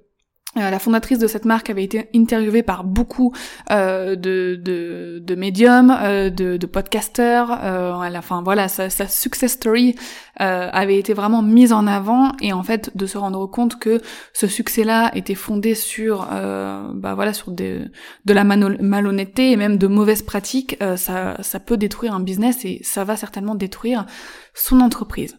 euh, 0.58 0.72
la 0.72 0.80
fondatrice 0.80 1.20
de 1.20 1.28
cette 1.28 1.46
marque 1.46 1.70
avait 1.70 1.84
été 1.84 2.10
interviewée 2.16 2.64
par 2.64 2.84
beaucoup 2.84 3.34
euh, 3.70 4.16
de, 4.16 4.60
de, 4.60 5.20
de, 5.22 5.36
médiums, 5.36 5.96
euh, 6.02 6.32
de, 6.32 6.58
de 6.58 6.66
podcasters. 6.66 7.52
Euh, 7.64 7.94
enfin 8.18 8.42
voilà, 8.42 8.68
sa, 8.68 8.90
sa 8.90 9.08
success 9.08 9.52
story 9.52 9.96
euh, 10.42 10.68
avait 10.72 10.98
été 10.98 11.14
vraiment 11.14 11.44
mise 11.44 11.72
en 11.72 11.86
avant 11.86 12.32
et 12.42 12.52
en 12.52 12.64
fait 12.64 12.90
de 12.98 13.06
se 13.06 13.20
rendre 13.20 13.46
compte 13.46 13.78
que 13.78 14.02
ce 14.34 14.48
succès-là 14.48 15.12
était 15.14 15.36
fondé 15.36 15.76
sur, 15.76 16.26
bah 16.26 17.14
voilà, 17.14 17.34
sur 17.34 17.52
des, 17.52 17.82
de 18.26 18.34
la 18.34 18.44
malhonnêteté 18.44 19.52
et 19.52 19.56
même 19.56 19.78
de 19.78 19.86
mauvaises 19.86 20.24
pratiques, 20.24 20.78
ça, 20.96 21.38
ça 21.42 21.60
peut 21.60 21.78
détruire 21.78 22.16
un 22.16 22.22
business 22.22 22.66
et 22.66 22.80
ça 22.84 23.04
va 23.04 23.16
certainement 23.18 23.54
détruire 23.54 24.08
son 24.56 24.82
entreprise. 24.82 25.38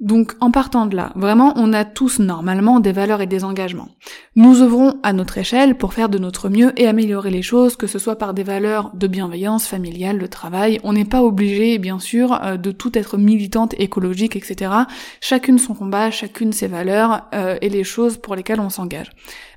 Donc 0.00 0.32
en 0.40 0.50
partant 0.50 0.86
de 0.86 0.96
là, 0.96 1.12
vraiment, 1.14 1.52
on 1.56 1.74
a 1.74 1.84
tous 1.84 2.20
normalement 2.20 2.80
des 2.80 2.90
valeurs 2.92 3.20
et 3.20 3.26
des 3.26 3.44
engagements. 3.44 3.90
Nous 4.34 4.62
œuvrons 4.62 4.94
à 5.02 5.12
notre 5.12 5.36
échelle 5.36 5.76
pour 5.76 5.92
faire 5.92 6.08
de 6.08 6.18
notre 6.18 6.48
mieux 6.48 6.72
et 6.80 6.86
améliorer 6.86 7.30
les 7.30 7.42
choses, 7.42 7.76
que 7.76 7.86
ce 7.86 7.98
soit 7.98 8.16
par 8.16 8.32
des 8.32 8.42
valeurs 8.42 8.92
de 8.94 9.06
bienveillance 9.06 9.66
familiale, 9.66 10.18
de 10.18 10.26
travail. 10.26 10.80
On 10.84 10.94
n'est 10.94 11.04
pas 11.04 11.22
obligé, 11.22 11.78
bien 11.78 11.98
sûr, 11.98 12.42
euh, 12.42 12.56
de 12.56 12.72
tout 12.72 12.96
être 12.96 13.18
militante, 13.18 13.74
écologique, 13.78 14.36
etc. 14.36 14.72
Chacune 15.20 15.58
son 15.58 15.74
combat, 15.74 16.10
chacune 16.10 16.54
ses 16.54 16.66
valeurs 16.66 17.28
euh, 17.34 17.58
et 17.60 17.68
les 17.68 17.84
choses 17.84 18.16
pour 18.16 18.34
lesquelles 18.34 18.60
on 18.60 18.70
s'engage. 18.70 19.10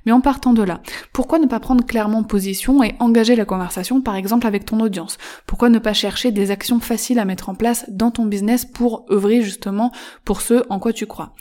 Mais 0.04 0.12
en 0.12 0.20
partant 0.20 0.52
de 0.52 0.62
là, 0.62 0.80
pourquoi 1.14 1.38
ne 1.38 1.46
pas 1.46 1.60
prendre 1.60 1.86
clairement 1.86 2.22
position 2.22 2.82
et 2.82 2.94
engager 2.98 3.36
la 3.36 3.46
conversation 3.46 4.02
par 4.02 4.16
exemple 4.16 4.46
avec 4.46 4.66
ton 4.66 4.80
audience? 4.80 5.16
Pourquoi 5.46 5.70
ne 5.70 5.78
pas 5.78 5.94
chercher 5.94 6.30
des 6.30 6.50
actions 6.50 6.80
faciles 6.80 7.18
à 7.18 7.24
mettre 7.24 7.48
en 7.48 7.54
place 7.54 7.86
dans 7.88 8.10
ton 8.10 8.26
business 8.26 8.66
pour 8.66 9.06
œuvrer 9.10 9.40
justement 9.40 9.92
pour 10.24 10.33
ce 10.40 10.64
en 10.68 10.78
quoi 10.78 10.92
tu 10.92 11.06
crois 11.06 11.34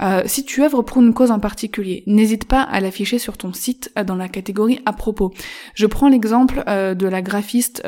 euh, 0.00 0.22
si 0.26 0.44
tu 0.44 0.62
œuvres 0.62 0.82
pour 0.82 1.02
une 1.02 1.14
cause 1.14 1.30
en 1.30 1.40
particulier, 1.40 2.04
n'hésite 2.06 2.44
pas 2.44 2.62
à 2.62 2.80
l'afficher 2.80 3.18
sur 3.18 3.36
ton 3.36 3.52
site 3.52 3.90
euh, 3.98 4.04
dans 4.04 4.16
la 4.16 4.28
catégorie 4.28 4.80
à 4.86 4.92
propos. 4.92 5.32
Je 5.74 5.86
prends 5.86 6.08
l'exemple 6.08 6.62
euh, 6.68 6.94
de 6.94 7.06
la 7.06 7.22
graphiste 7.22 7.82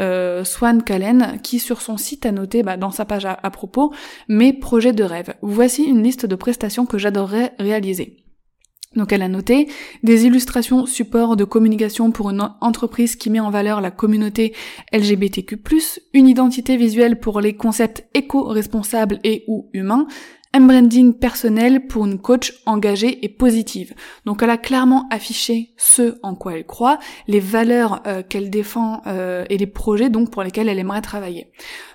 Swan 0.45 0.83
Callen 0.83 1.39
qui 1.43 1.59
sur 1.59 1.81
son 1.81 1.97
site 1.97 2.27
a 2.27 2.33
noté 2.33 2.63
bah, 2.63 2.77
dans 2.77 2.91
sa 2.91 3.05
page 3.05 3.27
à 3.27 3.51
propos 3.51 3.93
mes 4.29 4.53
projets 4.53 4.93
de 4.93 5.05
rêve. 5.05 5.35
Voici 5.43 5.85
une 5.85 6.03
liste 6.03 6.27
de 6.27 6.35
prestations 6.35 6.87
que 6.87 6.99
j'adorerais 6.99 7.53
réaliser. 7.59 8.17
Donc 8.97 9.13
elle 9.13 9.23
a 9.23 9.29
noté 9.29 9.69
des 10.03 10.27
illustrations 10.27 10.85
support 10.85 11.37
de 11.37 11.45
communication 11.45 12.11
pour 12.11 12.31
une 12.31 12.51
entreprise 12.61 13.15
qui 13.15 13.31
met 13.31 13.39
en 13.39 13.51
valeur 13.51 13.81
la 13.81 13.93
communauté 13.93 14.53
LGBTQ+, 14.93 15.59
une 16.13 16.27
identité 16.27 16.77
visuelle 16.77 17.21
pour 17.21 17.41
les 17.41 17.55
concepts 17.55 18.05
éco-responsables 18.15 19.21
et 19.23 19.45
ou 19.47 19.71
humains, 19.75 20.09
un 20.53 20.61
branding 20.63 21.15
personnel 21.15 21.87
pour 21.87 22.07
une 22.07 22.19
coach 22.19 22.55
engagée 22.67 23.25
et 23.25 23.29
positive. 23.29 23.95
Donc 24.27 24.43
elle 24.43 24.51
a 24.51 24.57
clairement 24.57 25.07
affiché 25.11 25.71
ce 25.77 26.19
en 26.25 26.35
quoi 26.35 26.57
elle 26.57 26.67
croit, 26.67 26.99
les 27.29 27.39
valeurs 27.39 28.03
euh, 28.09 28.25
qu'elle 28.29 28.51
défend 28.51 29.03
euh, 29.07 29.45
et 29.49 29.59
les 29.59 29.69
projets 29.69 30.11
donc 30.11 30.31
pour 30.31 30.43
lesquels 30.43 30.69
elle 30.69 30.81
aimerait 30.81 31.03
travailler. 31.03 31.47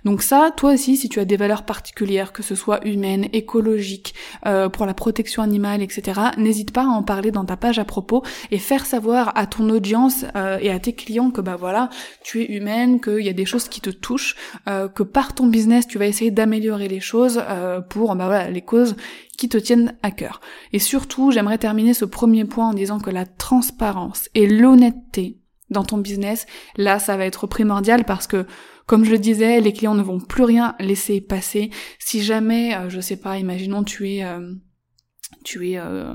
Donc 0.06 0.22
ça, 0.22 0.52
toi 0.56 0.74
aussi, 0.74 0.96
si 0.96 1.10
tu 1.10 1.20
as 1.20 1.26
des 1.26 1.36
valeurs 1.36 1.64
particulières, 1.64 2.32
que 2.32 2.44
ce 2.44 2.56
soit 2.56 2.86
humaines, 2.88 3.28
écologiques, 3.34 4.16
euh, 4.46 4.70
pour 4.70 4.86
la 4.86 4.94
protection 4.94 5.44
animale, 5.44 5.82
etc., 5.82 6.22
n'hésite 6.38 6.72
pas 6.72 6.84
à 6.84 6.88
en 6.88 7.04
parler 7.04 7.32
dans 7.32 7.44
ta 7.44 7.58
page 7.58 7.78
à 7.78 7.86
propos 7.86 8.24
et 8.52 8.58
faire 8.58 8.86
savoir 8.86 9.34
à 9.36 9.48
ton 9.48 9.70
audience 9.70 10.26
et 10.62 10.72
à 10.72 10.80
tes 10.80 10.94
clients 10.94 11.32
que 11.32 11.42
bah 11.42 11.56
voilà, 11.58 11.90
tu 12.24 12.42
es 12.42 12.46
humaine, 12.46 13.02
qu'il 13.02 13.22
y 13.22 13.30
a 13.30 13.34
des 13.34 13.46
choses 13.46 13.68
qui 13.68 13.82
te 13.82 13.90
touchent, 13.90 14.36
que 14.66 15.04
par 15.04 15.34
ton 15.34 15.48
business 15.48 15.88
tu 15.88 15.98
vas 15.98 16.06
essayer 16.06 16.32
d'améliorer 16.32 16.88
les 16.88 17.00
choses 17.00 17.44
pour 17.90 18.16
bah 18.16 18.26
voilà 18.26 18.45
les 18.50 18.62
causes 18.62 18.96
qui 19.38 19.50
te 19.50 19.58
tiennent 19.58 19.98
à 20.04 20.12
cœur. 20.12 20.42
Et 20.72 20.80
surtout, 20.80 21.32
j'aimerais 21.32 21.58
terminer 21.58 21.94
ce 21.94 22.06
premier 22.06 22.46
point 22.46 22.70
en 22.70 22.74
disant 22.74 23.00
que 23.00 23.10
la 23.10 23.26
transparence 23.26 24.30
et 24.34 24.48
l'honnêteté 24.48 25.40
dans 25.70 25.84
ton 25.84 25.98
business, 25.98 26.46
là, 26.78 27.00
ça 27.00 27.18
va 27.18 27.26
être 27.26 27.48
primordial 27.48 28.06
parce 28.06 28.28
que, 28.28 28.46
comme 28.86 29.04
je 29.04 29.12
le 29.12 29.20
disais, 29.20 29.62
les 29.62 29.74
clients 29.74 29.96
ne 29.96 30.04
vont 30.04 30.20
plus 30.20 30.44
rien 30.44 30.76
laisser 30.80 31.22
passer. 31.22 31.72
Si 32.00 32.22
jamais, 32.22 32.76
euh, 32.76 32.90
je 32.90 33.00
sais 33.00 33.18
pas, 33.18 33.38
imaginons 33.40 33.84
tu 33.84 34.12
es, 34.12 34.24
euh, 34.24 34.54
tu 35.44 35.72
es 35.72 35.78
euh, 35.78 36.14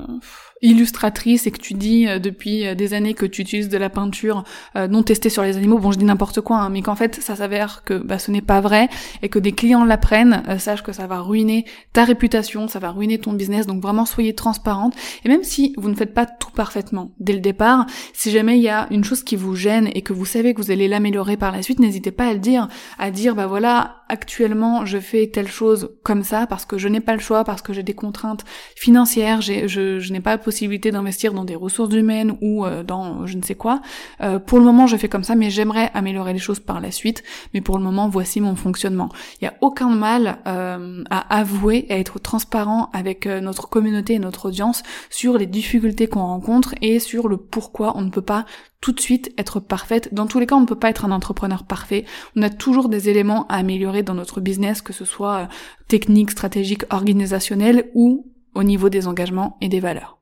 illustratrice 0.61 1.47
et 1.47 1.51
que 1.51 1.59
tu 1.59 1.73
dis 1.73 2.07
euh, 2.07 2.19
depuis 2.19 2.65
euh, 2.65 2.75
des 2.75 2.93
années 2.93 3.13
que 3.13 3.25
tu 3.25 3.41
utilises 3.41 3.69
de 3.69 3.77
la 3.77 3.89
peinture 3.89 4.43
euh, 4.75 4.87
non 4.87 5.01
testée 5.03 5.29
sur 5.29 5.43
les 5.43 5.57
animaux, 5.57 5.79
bon 5.79 5.91
je 5.91 5.97
dis 5.97 6.05
n'importe 6.05 6.41
quoi, 6.41 6.57
hein, 6.57 6.69
mais 6.69 6.81
qu'en 6.81 6.95
fait 6.95 7.15
ça 7.15 7.35
s'avère 7.35 7.83
que 7.83 7.95
bah, 7.95 8.19
ce 8.19 8.31
n'est 8.31 8.41
pas 8.41 8.61
vrai 8.61 8.89
et 9.21 9.29
que 9.29 9.39
des 9.39 9.53
clients 9.53 9.83
l'apprennent, 9.83 10.43
sache 10.59 10.83
que 10.83 10.91
ça 10.91 11.07
va 11.07 11.19
ruiner 11.19 11.65
ta 11.93 12.03
réputation, 12.03 12.67
ça 12.67 12.79
va 12.79 12.91
ruiner 12.91 13.17
ton 13.17 13.33
business, 13.33 13.65
donc 13.65 13.81
vraiment 13.81 14.05
soyez 14.05 14.35
transparente. 14.35 14.93
Et 15.25 15.29
même 15.29 15.43
si 15.43 15.73
vous 15.77 15.89
ne 15.89 15.95
faites 15.95 16.13
pas 16.13 16.25
tout 16.25 16.51
parfaitement 16.51 17.11
dès 17.19 17.33
le 17.33 17.39
départ, 17.39 17.85
si 18.13 18.31
jamais 18.31 18.57
il 18.57 18.63
y 18.63 18.69
a 18.69 18.87
une 18.91 19.03
chose 19.03 19.23
qui 19.23 19.35
vous 19.35 19.55
gêne 19.55 19.89
et 19.95 20.01
que 20.01 20.13
vous 20.13 20.25
savez 20.25 20.53
que 20.53 20.61
vous 20.61 20.71
allez 20.71 20.87
l'améliorer 20.87 21.37
par 21.37 21.51
la 21.51 21.61
suite, 21.63 21.79
n'hésitez 21.79 22.11
pas 22.11 22.27
à 22.27 22.33
le 22.33 22.39
dire, 22.39 22.67
à 22.99 23.09
dire 23.11 23.35
bah 23.35 23.47
voilà 23.47 23.97
actuellement 24.09 24.85
je 24.85 24.99
fais 24.99 25.27
telle 25.27 25.47
chose 25.47 25.91
comme 26.03 26.23
ça 26.23 26.45
parce 26.45 26.65
que 26.65 26.77
je 26.77 26.87
n'ai 26.87 26.99
pas 26.99 27.13
le 27.13 27.21
choix, 27.21 27.43
parce 27.43 27.61
que 27.61 27.73
j'ai 27.73 27.83
des 27.83 27.93
contraintes 27.93 28.43
financières, 28.75 29.41
je, 29.41 29.67
je 29.67 30.13
n'ai 30.13 30.19
pas 30.19 30.37
possibilité 30.37 30.50
d'investir 30.91 31.33
dans 31.33 31.45
des 31.45 31.55
ressources 31.55 31.93
humaines 31.93 32.37
ou 32.41 32.65
euh, 32.65 32.83
dans 32.83 33.25
je 33.25 33.37
ne 33.37 33.43
sais 33.43 33.55
quoi. 33.55 33.81
Euh, 34.21 34.39
pour 34.39 34.59
le 34.59 34.65
moment, 34.65 34.87
je 34.87 34.97
fais 34.97 35.09
comme 35.09 35.23
ça, 35.23 35.35
mais 35.35 35.49
j'aimerais 35.49 35.91
améliorer 35.93 36.33
les 36.33 36.39
choses 36.39 36.59
par 36.59 36.79
la 36.79 36.91
suite. 36.91 37.23
Mais 37.53 37.61
pour 37.61 37.77
le 37.77 37.83
moment, 37.83 38.09
voici 38.09 38.41
mon 38.41 38.55
fonctionnement. 38.55 39.09
Il 39.39 39.45
n'y 39.45 39.47
a 39.47 39.55
aucun 39.61 39.89
mal 39.89 40.39
euh, 40.47 41.03
à 41.09 41.37
avouer, 41.37 41.85
à 41.89 41.97
être 41.97 42.19
transparent 42.19 42.89
avec 42.93 43.25
notre 43.25 43.69
communauté 43.69 44.13
et 44.13 44.19
notre 44.19 44.47
audience 44.47 44.83
sur 45.09 45.37
les 45.37 45.47
difficultés 45.47 46.07
qu'on 46.07 46.25
rencontre 46.25 46.75
et 46.81 46.99
sur 46.99 47.27
le 47.27 47.37
pourquoi 47.37 47.97
on 47.97 48.01
ne 48.01 48.09
peut 48.09 48.21
pas 48.21 48.45
tout 48.81 48.91
de 48.91 48.99
suite 48.99 49.31
être 49.37 49.59
parfaite. 49.59 50.13
Dans 50.13 50.25
tous 50.25 50.39
les 50.39 50.47
cas, 50.47 50.55
on 50.55 50.61
ne 50.61 50.65
peut 50.65 50.75
pas 50.75 50.89
être 50.89 51.05
un 51.05 51.11
entrepreneur 51.11 51.63
parfait. 51.63 52.05
On 52.35 52.41
a 52.41 52.49
toujours 52.49 52.89
des 52.89 53.09
éléments 53.09 53.45
à 53.47 53.55
améliorer 53.55 54.01
dans 54.01 54.15
notre 54.15 54.41
business, 54.41 54.81
que 54.81 54.93
ce 54.93 55.05
soit 55.05 55.47
technique, 55.87 56.31
stratégique, 56.31 56.83
organisationnel 56.89 57.91
ou 57.93 58.31
au 58.55 58.63
niveau 58.63 58.89
des 58.89 59.07
engagements 59.07 59.57
et 59.61 59.69
des 59.69 59.79
valeurs. 59.79 60.20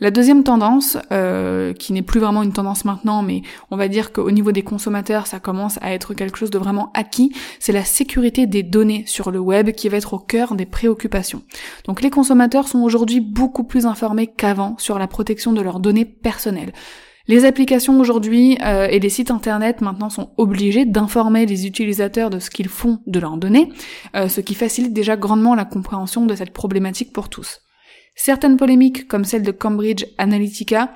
La 0.00 0.10
deuxième 0.10 0.44
tendance, 0.44 0.96
euh, 1.12 1.74
qui 1.74 1.92
n'est 1.92 2.00
plus 2.00 2.20
vraiment 2.20 2.42
une 2.42 2.54
tendance 2.54 2.86
maintenant, 2.86 3.22
mais 3.22 3.42
on 3.70 3.76
va 3.76 3.86
dire 3.86 4.12
qu'au 4.12 4.30
niveau 4.30 4.50
des 4.50 4.62
consommateurs, 4.62 5.26
ça 5.26 5.40
commence 5.40 5.78
à 5.82 5.92
être 5.92 6.14
quelque 6.14 6.38
chose 6.38 6.50
de 6.50 6.56
vraiment 6.56 6.90
acquis, 6.94 7.34
c'est 7.58 7.72
la 7.72 7.84
sécurité 7.84 8.46
des 8.46 8.62
données 8.62 9.04
sur 9.06 9.30
le 9.30 9.38
web 9.38 9.72
qui 9.72 9.90
va 9.90 9.98
être 9.98 10.14
au 10.14 10.18
cœur 10.18 10.54
des 10.54 10.64
préoccupations. 10.64 11.42
Donc 11.84 12.00
les 12.00 12.08
consommateurs 12.08 12.66
sont 12.66 12.80
aujourd'hui 12.80 13.20
beaucoup 13.20 13.64
plus 13.64 13.84
informés 13.84 14.26
qu'avant 14.26 14.74
sur 14.78 14.98
la 14.98 15.06
protection 15.06 15.52
de 15.52 15.60
leurs 15.60 15.80
données 15.80 16.06
personnelles. 16.06 16.72
Les 17.28 17.44
applications 17.44 18.00
aujourd'hui 18.00 18.56
euh, 18.64 18.88
et 18.90 19.00
les 19.00 19.10
sites 19.10 19.30
internet 19.30 19.82
maintenant 19.82 20.08
sont 20.08 20.30
obligés 20.38 20.86
d'informer 20.86 21.44
les 21.44 21.66
utilisateurs 21.66 22.30
de 22.30 22.38
ce 22.38 22.48
qu'ils 22.48 22.68
font 22.68 23.00
de 23.06 23.20
leurs 23.20 23.36
données, 23.36 23.68
euh, 24.16 24.28
ce 24.28 24.40
qui 24.40 24.54
facilite 24.54 24.94
déjà 24.94 25.16
grandement 25.16 25.54
la 25.54 25.66
compréhension 25.66 26.24
de 26.24 26.34
cette 26.34 26.54
problématique 26.54 27.12
pour 27.12 27.28
tous. 27.28 27.60
Certaines 28.14 28.56
polémiques, 28.56 29.08
comme 29.08 29.24
celle 29.24 29.42
de 29.42 29.50
Cambridge 29.50 30.04
Analytica, 30.18 30.92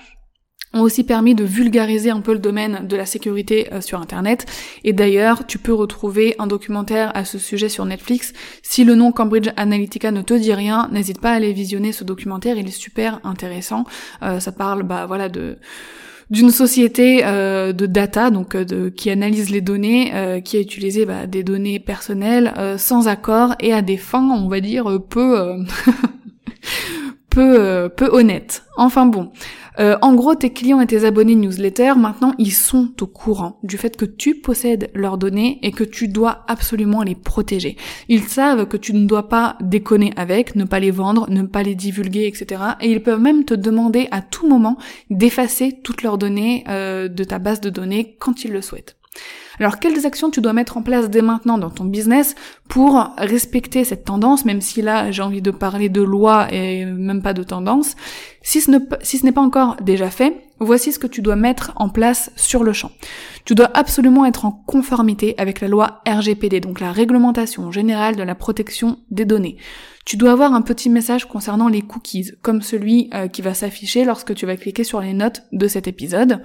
ont 0.74 0.82
aussi 0.82 1.04
permis 1.04 1.34
de 1.34 1.44
vulgariser 1.44 2.10
un 2.10 2.20
peu 2.20 2.32
le 2.32 2.38
domaine 2.38 2.86
de 2.86 2.96
la 2.96 3.06
sécurité 3.06 3.72
euh, 3.72 3.80
sur 3.80 4.00
Internet. 4.00 4.46
Et 4.82 4.92
d'ailleurs, 4.92 5.46
tu 5.46 5.58
peux 5.58 5.72
retrouver 5.72 6.34
un 6.38 6.46
documentaire 6.46 7.12
à 7.14 7.24
ce 7.24 7.38
sujet 7.38 7.68
sur 7.68 7.84
Netflix. 7.84 8.32
Si 8.62 8.84
le 8.84 8.94
nom 8.94 9.12
Cambridge 9.12 9.50
Analytica 9.56 10.10
ne 10.10 10.22
te 10.22 10.34
dit 10.34 10.52
rien, 10.52 10.88
n'hésite 10.92 11.20
pas 11.20 11.30
à 11.30 11.34
aller 11.34 11.52
visionner 11.52 11.92
ce 11.92 12.04
documentaire, 12.04 12.58
il 12.58 12.66
est 12.66 12.72
super 12.72 13.20
intéressant. 13.24 13.84
Euh, 14.22 14.40
ça 14.40 14.52
parle, 14.52 14.82
bah 14.82 15.06
voilà, 15.06 15.28
de 15.28 15.58
d'une 16.30 16.50
société 16.50 17.20
euh, 17.24 17.74
de 17.74 17.84
data, 17.84 18.30
donc 18.30 18.56
de, 18.56 18.88
qui 18.88 19.10
analyse 19.10 19.50
les 19.50 19.60
données, 19.60 20.40
qui 20.42 20.56
a 20.56 20.60
utilisé 20.60 21.04
bah, 21.04 21.26
des 21.26 21.44
données 21.44 21.78
personnelles 21.78 22.52
sans 22.78 23.08
accord 23.08 23.54
et 23.60 23.74
à 23.74 23.82
des 23.82 23.98
fins, 23.98 24.30
on 24.30 24.48
va 24.48 24.60
dire, 24.60 24.98
peu 25.10 25.58
peu 27.34 27.60
euh, 27.60 27.88
honnête. 28.12 28.64
Enfin 28.76 29.06
bon, 29.06 29.32
euh, 29.80 29.96
en 30.02 30.14
gros, 30.14 30.34
tes 30.34 30.52
clients 30.52 30.80
et 30.80 30.86
tes 30.86 31.04
abonnés 31.04 31.34
newsletter, 31.34 31.94
maintenant, 31.96 32.32
ils 32.38 32.52
sont 32.52 32.90
au 33.00 33.06
courant 33.06 33.58
du 33.62 33.76
fait 33.76 33.96
que 33.96 34.04
tu 34.04 34.36
possèdes 34.36 34.90
leurs 34.94 35.18
données 35.18 35.58
et 35.62 35.72
que 35.72 35.82
tu 35.82 36.06
dois 36.06 36.44
absolument 36.46 37.02
les 37.02 37.16
protéger. 37.16 37.76
Ils 38.08 38.22
savent 38.22 38.66
que 38.68 38.76
tu 38.76 38.94
ne 38.94 39.06
dois 39.06 39.28
pas 39.28 39.56
déconner 39.60 40.12
avec, 40.16 40.54
ne 40.54 40.64
pas 40.64 40.78
les 40.78 40.92
vendre, 40.92 41.28
ne 41.28 41.42
pas 41.42 41.64
les 41.64 41.74
divulguer, 41.74 42.26
etc. 42.26 42.62
Et 42.80 42.90
ils 42.92 43.02
peuvent 43.02 43.20
même 43.20 43.44
te 43.44 43.54
demander 43.54 44.06
à 44.12 44.20
tout 44.22 44.48
moment 44.48 44.78
d'effacer 45.10 45.80
toutes 45.82 46.02
leurs 46.02 46.18
données 46.18 46.64
euh, 46.68 47.08
de 47.08 47.24
ta 47.24 47.40
base 47.40 47.60
de 47.60 47.70
données 47.70 48.16
quand 48.20 48.44
ils 48.44 48.52
le 48.52 48.62
souhaitent. 48.62 48.96
Alors 49.58 49.78
quelles 49.78 50.06
actions 50.06 50.30
tu 50.30 50.40
dois 50.40 50.52
mettre 50.52 50.76
en 50.76 50.82
place 50.82 51.10
dès 51.10 51.22
maintenant 51.22 51.58
dans 51.58 51.70
ton 51.70 51.84
business 51.84 52.34
pour 52.68 53.14
respecter 53.16 53.84
cette 53.84 54.04
tendance, 54.04 54.44
même 54.44 54.60
si 54.60 54.82
là 54.82 55.10
j'ai 55.10 55.22
envie 55.22 55.42
de 55.42 55.50
parler 55.50 55.88
de 55.88 56.02
loi 56.02 56.52
et 56.52 56.84
même 56.84 57.22
pas 57.22 57.34
de 57.34 57.42
tendance? 57.42 57.96
Si 58.42 58.60
ce 58.60 58.70
n'est 59.24 59.32
pas 59.32 59.40
encore 59.40 59.76
déjà 59.80 60.10
fait, 60.10 60.44
voici 60.60 60.92
ce 60.92 60.98
que 60.98 61.06
tu 61.06 61.22
dois 61.22 61.36
mettre 61.36 61.72
en 61.76 61.88
place 61.88 62.30
sur 62.36 62.64
le 62.64 62.72
champ. 62.72 62.90
Tu 63.44 63.54
dois 63.54 63.70
absolument 63.74 64.24
être 64.24 64.44
en 64.44 64.52
conformité 64.52 65.34
avec 65.38 65.60
la 65.60 65.68
loi 65.68 66.02
RGPD, 66.06 66.60
donc 66.60 66.80
la 66.80 66.92
réglementation 66.92 67.70
générale 67.70 68.16
de 68.16 68.22
la 68.22 68.34
protection 68.34 68.98
des 69.10 69.24
données. 69.24 69.56
Tu 70.04 70.16
dois 70.16 70.32
avoir 70.32 70.52
un 70.52 70.62
petit 70.62 70.90
message 70.90 71.26
concernant 71.26 71.68
les 71.68 71.82
cookies, 71.82 72.32
comme 72.42 72.60
celui 72.60 73.08
euh, 73.14 73.28
qui 73.28 73.42
va 73.42 73.54
s'afficher 73.54 74.04
lorsque 74.04 74.34
tu 74.34 74.44
vas 74.46 74.56
cliquer 74.56 74.84
sur 74.84 75.00
les 75.00 75.14
notes 75.14 75.42
de 75.52 75.66
cet 75.66 75.88
épisode. 75.88 76.42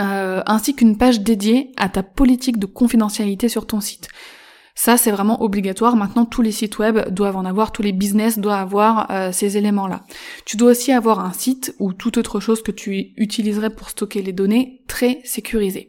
Euh, 0.00 0.42
ainsi 0.46 0.76
qu'une 0.76 0.96
page 0.96 1.20
dédiée 1.20 1.72
à 1.76 1.88
ta 1.88 2.02
politique 2.02 2.58
de 2.58 2.66
confidentialité 2.66 3.48
sur 3.48 3.66
ton 3.66 3.80
site. 3.80 4.08
Ça, 4.80 4.96
c'est 4.96 5.10
vraiment 5.10 5.42
obligatoire. 5.42 5.96
Maintenant, 5.96 6.24
tous 6.24 6.40
les 6.40 6.52
sites 6.52 6.78
web 6.78 7.12
doivent 7.12 7.36
en 7.36 7.44
avoir, 7.44 7.72
tous 7.72 7.82
les 7.82 7.90
business 7.90 8.38
doivent 8.38 8.60
avoir 8.60 9.10
euh, 9.10 9.32
ces 9.32 9.56
éléments-là. 9.56 10.02
Tu 10.44 10.56
dois 10.56 10.70
aussi 10.70 10.92
avoir 10.92 11.18
un 11.18 11.32
site 11.32 11.74
ou 11.80 11.92
toute 11.92 12.16
autre 12.16 12.38
chose 12.38 12.62
que 12.62 12.70
tu 12.70 13.08
utiliserais 13.16 13.70
pour 13.70 13.90
stocker 13.90 14.22
les 14.22 14.32
données 14.32 14.82
très 14.86 15.20
sécurisé. 15.24 15.88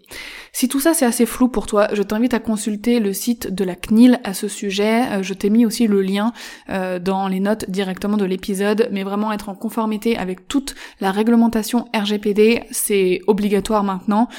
Si 0.54 0.68
tout 0.68 0.80
ça 0.80 0.96
c'est 0.96 1.06
assez 1.06 1.28
flou 1.28 1.50
pour 1.50 1.68
toi, 1.68 1.88
je 1.94 2.02
t'invite 2.02 2.34
à 2.34 2.40
consulter 2.40 3.00
le 3.00 3.14
site 3.14 3.54
de 3.54 3.64
la 3.64 3.76
CNIL 3.76 4.20
à 4.24 4.34
ce 4.34 4.48
sujet. 4.48 5.04
Euh, 5.12 5.22
je 5.22 5.36
t'ai 5.36 5.52
mis 5.52 5.68
aussi 5.68 5.86
le 5.86 6.02
lien 6.02 6.34
euh, 6.72 6.98
dans 6.98 7.28
les 7.28 7.40
notes 7.40 7.70
directement 7.70 8.18
de 8.18 8.26
l'épisode, 8.26 8.90
mais 8.92 9.04
vraiment 9.04 9.32
être 9.32 9.50
en 9.50 9.56
conformité 9.56 10.18
avec 10.18 10.48
toute 10.48 10.74
la 11.00 11.12
réglementation 11.12 11.86
RGPD, 11.94 12.64
c'est 12.72 13.22
obligatoire 13.28 13.84
maintenant. 13.84 14.30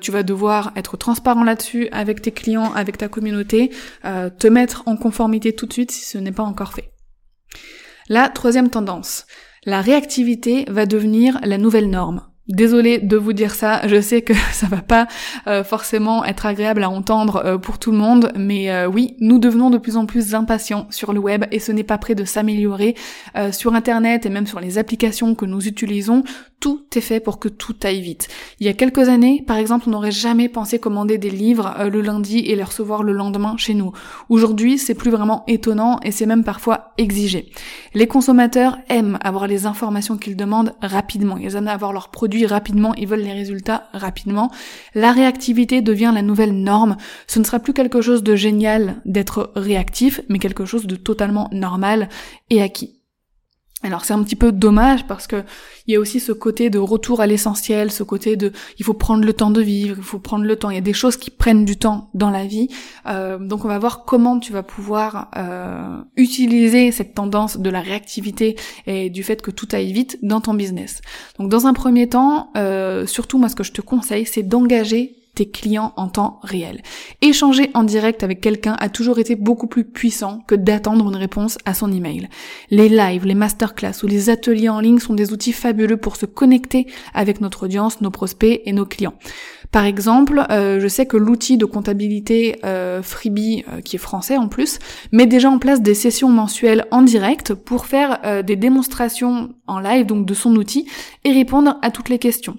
tu 0.00 0.10
vas 0.10 0.24
devoir 0.24 0.72
être 0.74 0.96
transparent 0.96 1.44
là-dessus 1.44 1.88
avec 1.92 2.22
tes 2.22 2.32
clients, 2.32 2.72
avec 2.74 2.98
ta 2.98 3.06
communauté. 3.06 3.70
Euh, 4.04 4.30
te 4.30 4.46
mettre 4.46 4.82
en 4.86 4.96
conformité 4.96 5.54
tout 5.54 5.66
de 5.66 5.72
suite 5.72 5.90
si 5.90 6.04
ce 6.04 6.18
n'est 6.18 6.32
pas 6.32 6.42
encore 6.42 6.74
fait. 6.74 6.92
La 8.08 8.28
troisième 8.28 8.70
tendance, 8.70 9.26
la 9.64 9.80
réactivité 9.80 10.66
va 10.68 10.86
devenir 10.86 11.38
la 11.42 11.58
nouvelle 11.58 11.88
norme. 11.88 12.22
Désolée 12.48 12.98
de 12.98 13.16
vous 13.16 13.32
dire 13.32 13.54
ça, 13.54 13.88
je 13.88 13.98
sais 14.02 14.20
que 14.20 14.34
ça 14.52 14.66
va 14.66 14.82
pas 14.82 15.06
euh, 15.46 15.64
forcément 15.64 16.26
être 16.26 16.44
agréable 16.44 16.82
à 16.82 16.90
entendre 16.90 17.42
euh, 17.42 17.56
pour 17.56 17.78
tout 17.78 17.90
le 17.90 17.96
monde, 17.96 18.32
mais 18.36 18.70
euh, 18.70 18.86
oui, 18.86 19.16
nous 19.18 19.38
devenons 19.38 19.70
de 19.70 19.78
plus 19.78 19.96
en 19.96 20.04
plus 20.04 20.34
impatients 20.34 20.86
sur 20.90 21.14
le 21.14 21.20
web 21.20 21.46
et 21.52 21.58
ce 21.58 21.72
n'est 21.72 21.84
pas 21.84 21.96
prêt 21.96 22.14
de 22.14 22.24
s'améliorer. 22.24 22.96
sur 23.52 23.74
internet 23.74 24.26
et 24.26 24.28
même 24.28 24.46
sur 24.46 24.60
les 24.60 24.76
applications 24.78 25.34
que 25.34 25.46
nous 25.46 25.66
utilisons, 25.66 26.22
tout 26.60 26.84
est 26.94 27.00
fait 27.00 27.20
pour 27.20 27.38
que 27.38 27.48
tout 27.48 27.76
aille 27.82 28.00
vite. 28.00 28.28
Il 28.60 28.66
y 28.66 28.68
a 28.68 28.74
quelques 28.74 29.08
années, 29.08 29.42
par 29.46 29.56
exemple, 29.56 29.84
on 29.88 29.92
n'aurait 29.92 30.10
jamais 30.10 30.48
pensé 30.48 30.78
commander 30.78 31.18
des 31.18 31.30
livres 31.30 31.74
le 31.90 32.00
lundi 32.00 32.38
et 32.38 32.56
les 32.56 32.62
recevoir 32.62 33.02
le 33.02 33.12
lendemain 33.12 33.56
chez 33.56 33.74
nous. 33.74 33.92
Aujourd'hui, 34.28 34.78
c'est 34.78 34.94
plus 34.94 35.10
vraiment 35.10 35.44
étonnant 35.46 35.98
et 36.02 36.10
c'est 36.10 36.26
même 36.26 36.44
parfois 36.44 36.92
exigé. 36.96 37.50
Les 37.94 38.06
consommateurs 38.06 38.78
aiment 38.88 39.18
avoir 39.22 39.46
les 39.46 39.66
informations 39.66 40.16
qu'ils 40.16 40.36
demandent 40.36 40.74
rapidement, 40.80 41.36
ils 41.36 41.56
aiment 41.56 41.68
avoir 41.68 41.92
leurs 41.92 42.08
produits 42.08 42.33
rapidement, 42.46 42.94
ils 42.94 43.06
veulent 43.06 43.20
les 43.20 43.32
résultats 43.32 43.88
rapidement. 43.92 44.50
La 44.94 45.12
réactivité 45.12 45.82
devient 45.82 46.12
la 46.14 46.22
nouvelle 46.22 46.52
norme. 46.52 46.96
Ce 47.26 47.38
ne 47.38 47.44
sera 47.44 47.60
plus 47.60 47.72
quelque 47.72 48.00
chose 48.00 48.22
de 48.22 48.34
génial 48.36 48.96
d'être 49.04 49.52
réactif, 49.54 50.20
mais 50.28 50.38
quelque 50.38 50.64
chose 50.64 50.86
de 50.86 50.96
totalement 50.96 51.48
normal 51.52 52.08
et 52.50 52.62
acquis. 52.62 53.03
Alors 53.84 54.06
c'est 54.06 54.14
un 54.14 54.22
petit 54.22 54.34
peu 54.34 54.50
dommage 54.50 55.06
parce 55.06 55.26
que 55.26 55.44
il 55.86 55.92
y 55.92 55.96
a 55.96 56.00
aussi 56.00 56.18
ce 56.18 56.32
côté 56.32 56.70
de 56.70 56.78
retour 56.78 57.20
à 57.20 57.26
l'essentiel, 57.26 57.92
ce 57.92 58.02
côté 58.02 58.36
de 58.36 58.50
il 58.78 58.84
faut 58.84 58.94
prendre 58.94 59.24
le 59.24 59.32
temps 59.34 59.50
de 59.50 59.60
vivre, 59.60 59.96
il 59.98 60.02
faut 60.02 60.18
prendre 60.18 60.46
le 60.46 60.56
temps. 60.56 60.70
Il 60.70 60.74
y 60.74 60.78
a 60.78 60.80
des 60.80 60.94
choses 60.94 61.18
qui 61.18 61.30
prennent 61.30 61.66
du 61.66 61.76
temps 61.76 62.08
dans 62.14 62.30
la 62.30 62.46
vie, 62.46 62.68
euh, 63.06 63.38
donc 63.38 63.66
on 63.66 63.68
va 63.68 63.78
voir 63.78 64.04
comment 64.06 64.40
tu 64.40 64.52
vas 64.52 64.62
pouvoir 64.62 65.30
euh, 65.36 65.98
utiliser 66.16 66.92
cette 66.92 67.14
tendance 67.14 67.58
de 67.58 67.68
la 67.68 67.82
réactivité 67.82 68.56
et 68.86 69.10
du 69.10 69.22
fait 69.22 69.42
que 69.42 69.50
tout 69.50 69.68
aille 69.72 69.92
vite 69.92 70.18
dans 70.22 70.40
ton 70.40 70.54
business. 70.54 71.02
Donc 71.38 71.50
dans 71.50 71.66
un 71.66 71.74
premier 71.74 72.08
temps, 72.08 72.50
euh, 72.56 73.06
surtout 73.06 73.38
moi 73.38 73.50
ce 73.50 73.54
que 73.54 73.64
je 73.64 73.72
te 73.72 73.82
conseille, 73.82 74.24
c'est 74.24 74.42
d'engager 74.42 75.23
tes 75.34 75.48
clients 75.48 75.92
en 75.96 76.08
temps 76.08 76.40
réel. 76.42 76.82
Échanger 77.20 77.70
en 77.74 77.82
direct 77.82 78.22
avec 78.22 78.40
quelqu'un 78.40 78.76
a 78.78 78.88
toujours 78.88 79.18
été 79.18 79.34
beaucoup 79.34 79.66
plus 79.66 79.84
puissant 79.84 80.42
que 80.46 80.54
d'attendre 80.54 81.08
une 81.08 81.16
réponse 81.16 81.58
à 81.64 81.74
son 81.74 81.92
email. 81.92 82.28
Les 82.70 82.88
lives, 82.88 83.26
les 83.26 83.34
masterclass 83.34 84.02
ou 84.02 84.06
les 84.06 84.30
ateliers 84.30 84.68
en 84.68 84.80
ligne 84.80 84.98
sont 84.98 85.14
des 85.14 85.32
outils 85.32 85.52
fabuleux 85.52 85.96
pour 85.96 86.16
se 86.16 86.26
connecter 86.26 86.86
avec 87.12 87.40
notre 87.40 87.64
audience, 87.64 88.00
nos 88.00 88.10
prospects 88.10 88.62
et 88.64 88.72
nos 88.72 88.86
clients. 88.86 89.14
Par 89.74 89.86
exemple, 89.86 90.46
euh, 90.52 90.78
je 90.78 90.86
sais 90.86 91.04
que 91.04 91.16
l'outil 91.16 91.58
de 91.58 91.64
comptabilité 91.64 92.60
euh, 92.64 93.02
Freebie, 93.02 93.64
euh, 93.72 93.80
qui 93.80 93.96
est 93.96 93.98
français 93.98 94.36
en 94.36 94.46
plus, 94.46 94.78
met 95.10 95.26
déjà 95.26 95.50
en 95.50 95.58
place 95.58 95.82
des 95.82 95.94
sessions 95.94 96.28
mensuelles 96.28 96.84
en 96.92 97.02
direct 97.02 97.54
pour 97.54 97.86
faire 97.86 98.20
des 98.44 98.54
démonstrations 98.54 99.52
en 99.66 99.80
live 99.80 100.06
donc 100.06 100.26
de 100.26 100.34
son 100.34 100.54
outil 100.54 100.86
et 101.24 101.32
répondre 101.32 101.76
à 101.82 101.90
toutes 101.90 102.08
les 102.08 102.18
questions. 102.18 102.56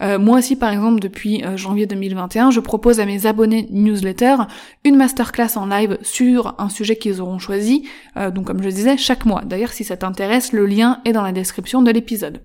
moi 0.00 0.38
aussi 0.38 0.56
par 0.56 0.72
exemple 0.72 1.00
depuis 1.00 1.42
janvier 1.56 1.86
2021, 1.86 2.50
je 2.50 2.60
propose 2.60 3.00
à 3.00 3.06
mes 3.06 3.26
abonnés 3.26 3.66
newsletter 3.70 4.36
une 4.84 4.96
masterclass 4.96 5.56
en 5.56 5.66
live 5.66 5.98
sur 6.02 6.54
un 6.58 6.68
sujet 6.68 6.96
qu'ils 6.96 7.20
auront 7.20 7.38
choisi, 7.38 7.88
donc 8.16 8.46
comme 8.46 8.62
je 8.62 8.68
disais 8.68 8.96
chaque 8.96 9.24
mois. 9.24 9.42
D'ailleurs 9.44 9.72
si 9.72 9.84
ça 9.84 9.96
t'intéresse, 9.96 10.52
le 10.52 10.66
lien 10.66 11.00
est 11.04 11.12
dans 11.12 11.22
la 11.22 11.32
description 11.32 11.82
de 11.82 11.90
l'épisode. 11.90 12.40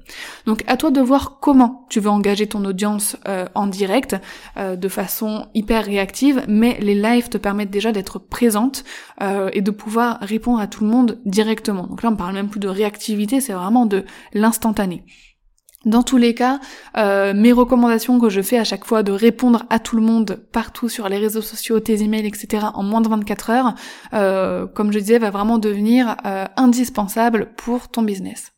Donc 0.45 0.63
à 0.67 0.77
toi 0.77 0.91
de 0.91 1.01
voir 1.01 1.39
comment 1.39 1.85
tu 1.89 1.99
veux 1.99 2.09
engager 2.09 2.47
ton 2.47 2.63
audience 2.65 3.17
en 3.55 3.67
direct 3.67 4.12
euh, 4.57 4.75
de 4.75 4.87
façon 4.87 5.47
hyper 5.53 5.85
réactive, 5.85 6.43
mais 6.47 6.77
les 6.79 6.95
lives 6.95 7.29
te 7.29 7.37
permettent 7.37 7.69
déjà 7.69 7.91
d'être 7.91 8.19
présente 8.19 8.83
euh, 9.21 9.49
et 9.53 9.61
de 9.61 9.71
pouvoir 9.71 10.19
répondre 10.21 10.59
à 10.59 10.67
tout 10.67 10.83
le 10.83 10.89
monde 10.89 11.19
directement. 11.25 11.87
Donc 11.87 12.03
là, 12.03 12.09
on 12.09 12.15
parle 12.15 12.33
même 12.33 12.49
plus 12.49 12.59
de 12.59 12.67
réactivité, 12.67 13.41
c'est 13.41 13.53
vraiment 13.53 13.85
de 13.85 14.05
l'instantané. 14.33 15.03
Dans 15.85 16.01
tous 16.01 16.15
les 16.15 16.33
cas, 16.33 16.61
euh, 16.97 17.33
mes 17.33 17.51
recommandations 17.51 18.17
que 18.17 18.29
je 18.29 18.41
fais 18.41 18.57
à 18.57 18.63
chaque 18.63 18.85
fois 18.85 19.03
de 19.03 19.11
répondre 19.11 19.65
à 19.69 19.79
tout 19.79 19.97
le 19.97 20.01
monde 20.01 20.39
partout 20.53 20.87
sur 20.87 21.09
les 21.09 21.17
réseaux 21.17 21.41
sociaux, 21.41 21.81
tes 21.81 22.01
emails, 22.01 22.25
etc. 22.25 22.67
en 22.73 22.83
moins 22.83 23.01
de 23.01 23.09
24 23.09 23.49
heures, 23.49 24.69
comme 24.73 24.93
je 24.93 24.99
disais, 24.99 25.19
va 25.19 25.29
vraiment 25.29 25.57
devenir 25.57 26.15
indispensable 26.55 27.49
pour 27.57 27.89
ton 27.89 28.01
business. 28.01 28.53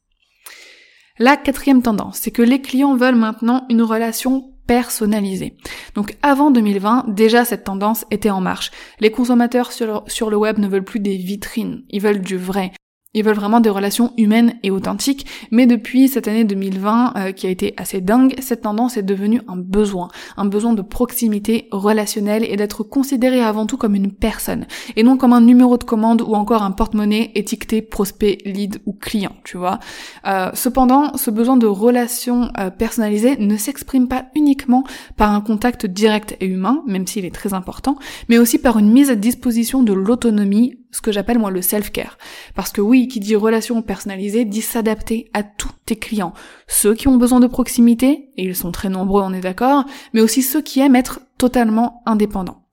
La 1.18 1.38
quatrième 1.38 1.82
tendance, 1.82 2.18
c'est 2.18 2.32
que 2.32 2.42
les 2.42 2.62
clients 2.62 2.98
veulent 2.98 3.16
maintenant 3.16 3.66
une 3.70 3.82
relation 3.82 4.52
personnalisé. 4.68 5.56
Donc 5.96 6.18
avant 6.22 6.52
2020, 6.52 7.06
déjà 7.08 7.46
cette 7.46 7.64
tendance 7.64 8.06
était 8.12 8.30
en 8.30 8.42
marche. 8.42 8.72
Les 9.00 9.12
consommateurs 9.12 9.72
sur, 9.72 10.30
le 10.30 10.38
web 10.38 10.60
ne 10.60 10.68
veulent 10.68 10.84
plus 10.84 11.00
des 11.00 11.18
vitrines, 11.18 11.84
ils 11.90 12.02
veulent 12.02 12.22
du 12.22 12.38
vrai. 12.38 12.72
Ils 13.16 13.24
veulent 13.24 13.34
vraiment 13.34 13.62
des 13.62 13.70
relations 13.70 14.14
humaines 14.18 14.56
et 14.62 14.70
authentiques, 14.70 15.26
mais 15.50 15.66
depuis 15.66 16.10
cette 16.10 16.28
année 16.28 16.44
2020 16.44 17.14
euh, 17.16 17.32
qui 17.32 17.48
a 17.48 17.50
été 17.50 17.74
assez 17.78 18.02
dingue, 18.02 18.36
cette 18.40 18.62
tendance 18.62 18.98
est 18.98 19.04
devenue 19.04 19.42
un 19.48 19.56
besoin, 19.56 20.10
un 20.36 20.46
besoin 20.46 20.74
de 20.74 20.82
proximité 20.82 21.70
relationnelle 21.72 22.44
et 22.44 22.58
d'être 22.58 22.84
considéré 22.84 23.42
avant 23.42 23.66
tout 23.66 23.78
comme 23.78 23.96
une 23.96 24.12
personne, 24.12 24.66
et 24.98 25.04
non 25.04 25.16
comme 25.16 25.32
un 25.32 25.42
numéro 25.42 25.78
de 25.78 25.86
commande 25.86 26.22
ou 26.22 26.36
encore 26.36 26.62
un 26.62 26.72
porte-monnaie 26.72 27.32
étiqueté 27.36 27.82
prospect, 27.82 28.40
lead 28.46 28.82
ou 28.86 28.92
client, 28.92 29.32
tu 29.46 29.58
vois. 29.58 29.80
Euh, 30.28 30.52
cependant, 30.54 31.16
ce 31.16 31.32
besoin 31.32 31.56
de 31.56 31.68
relations 31.68 32.52
euh, 32.60 32.70
personnalisées 32.70 33.38
ne 33.38 33.56
s'exprime 33.56 34.10
pas 34.10 34.26
uniquement 34.36 34.84
par 35.16 35.32
un 35.32 35.40
contact 35.40 35.86
direct 35.86 36.36
et 36.42 36.48
humain, 36.48 36.84
même 36.86 37.08
s'il 37.08 37.24
est 37.24 37.34
très 37.34 37.54
important, 37.54 37.96
mais 38.28 38.38
aussi 38.38 38.58
par 38.58 38.78
une 38.78 38.92
mise 38.92 39.10
à 39.10 39.16
disposition 39.16 39.84
de 39.84 39.94
l'autonomie 39.94 40.80
ce 40.96 41.02
que 41.02 41.12
j'appelle 41.12 41.40
moi 41.40 41.52
le 41.52 41.62
self-care. 41.62 42.18
Parce 42.56 42.72
que 42.72 42.80
oui, 42.80 43.10
qui 43.10 43.20
dit 43.20 43.36
relation 43.36 43.82
personnalisée 43.82 44.46
dit 44.46 44.62
s'adapter 44.62 45.30
à 45.34 45.44
tous 45.44 45.72
tes 45.86 45.98
clients. 45.98 46.34
Ceux 46.68 46.96
qui 46.96 47.10
ont 47.10 47.18
besoin 47.18 47.42
de 47.42 47.48
proximité, 47.48 48.30
et 48.38 48.46
ils 48.46 48.56
sont 48.56 48.72
très 48.72 48.88
nombreux, 48.88 49.22
on 49.22 49.34
est 49.34 49.42
d'accord, 49.42 49.84
mais 50.14 50.22
aussi 50.22 50.42
ceux 50.42 50.62
qui 50.62 50.80
aiment 50.80 50.96
être 50.96 51.20
totalement 51.38 52.02
indépendants. 52.06 52.64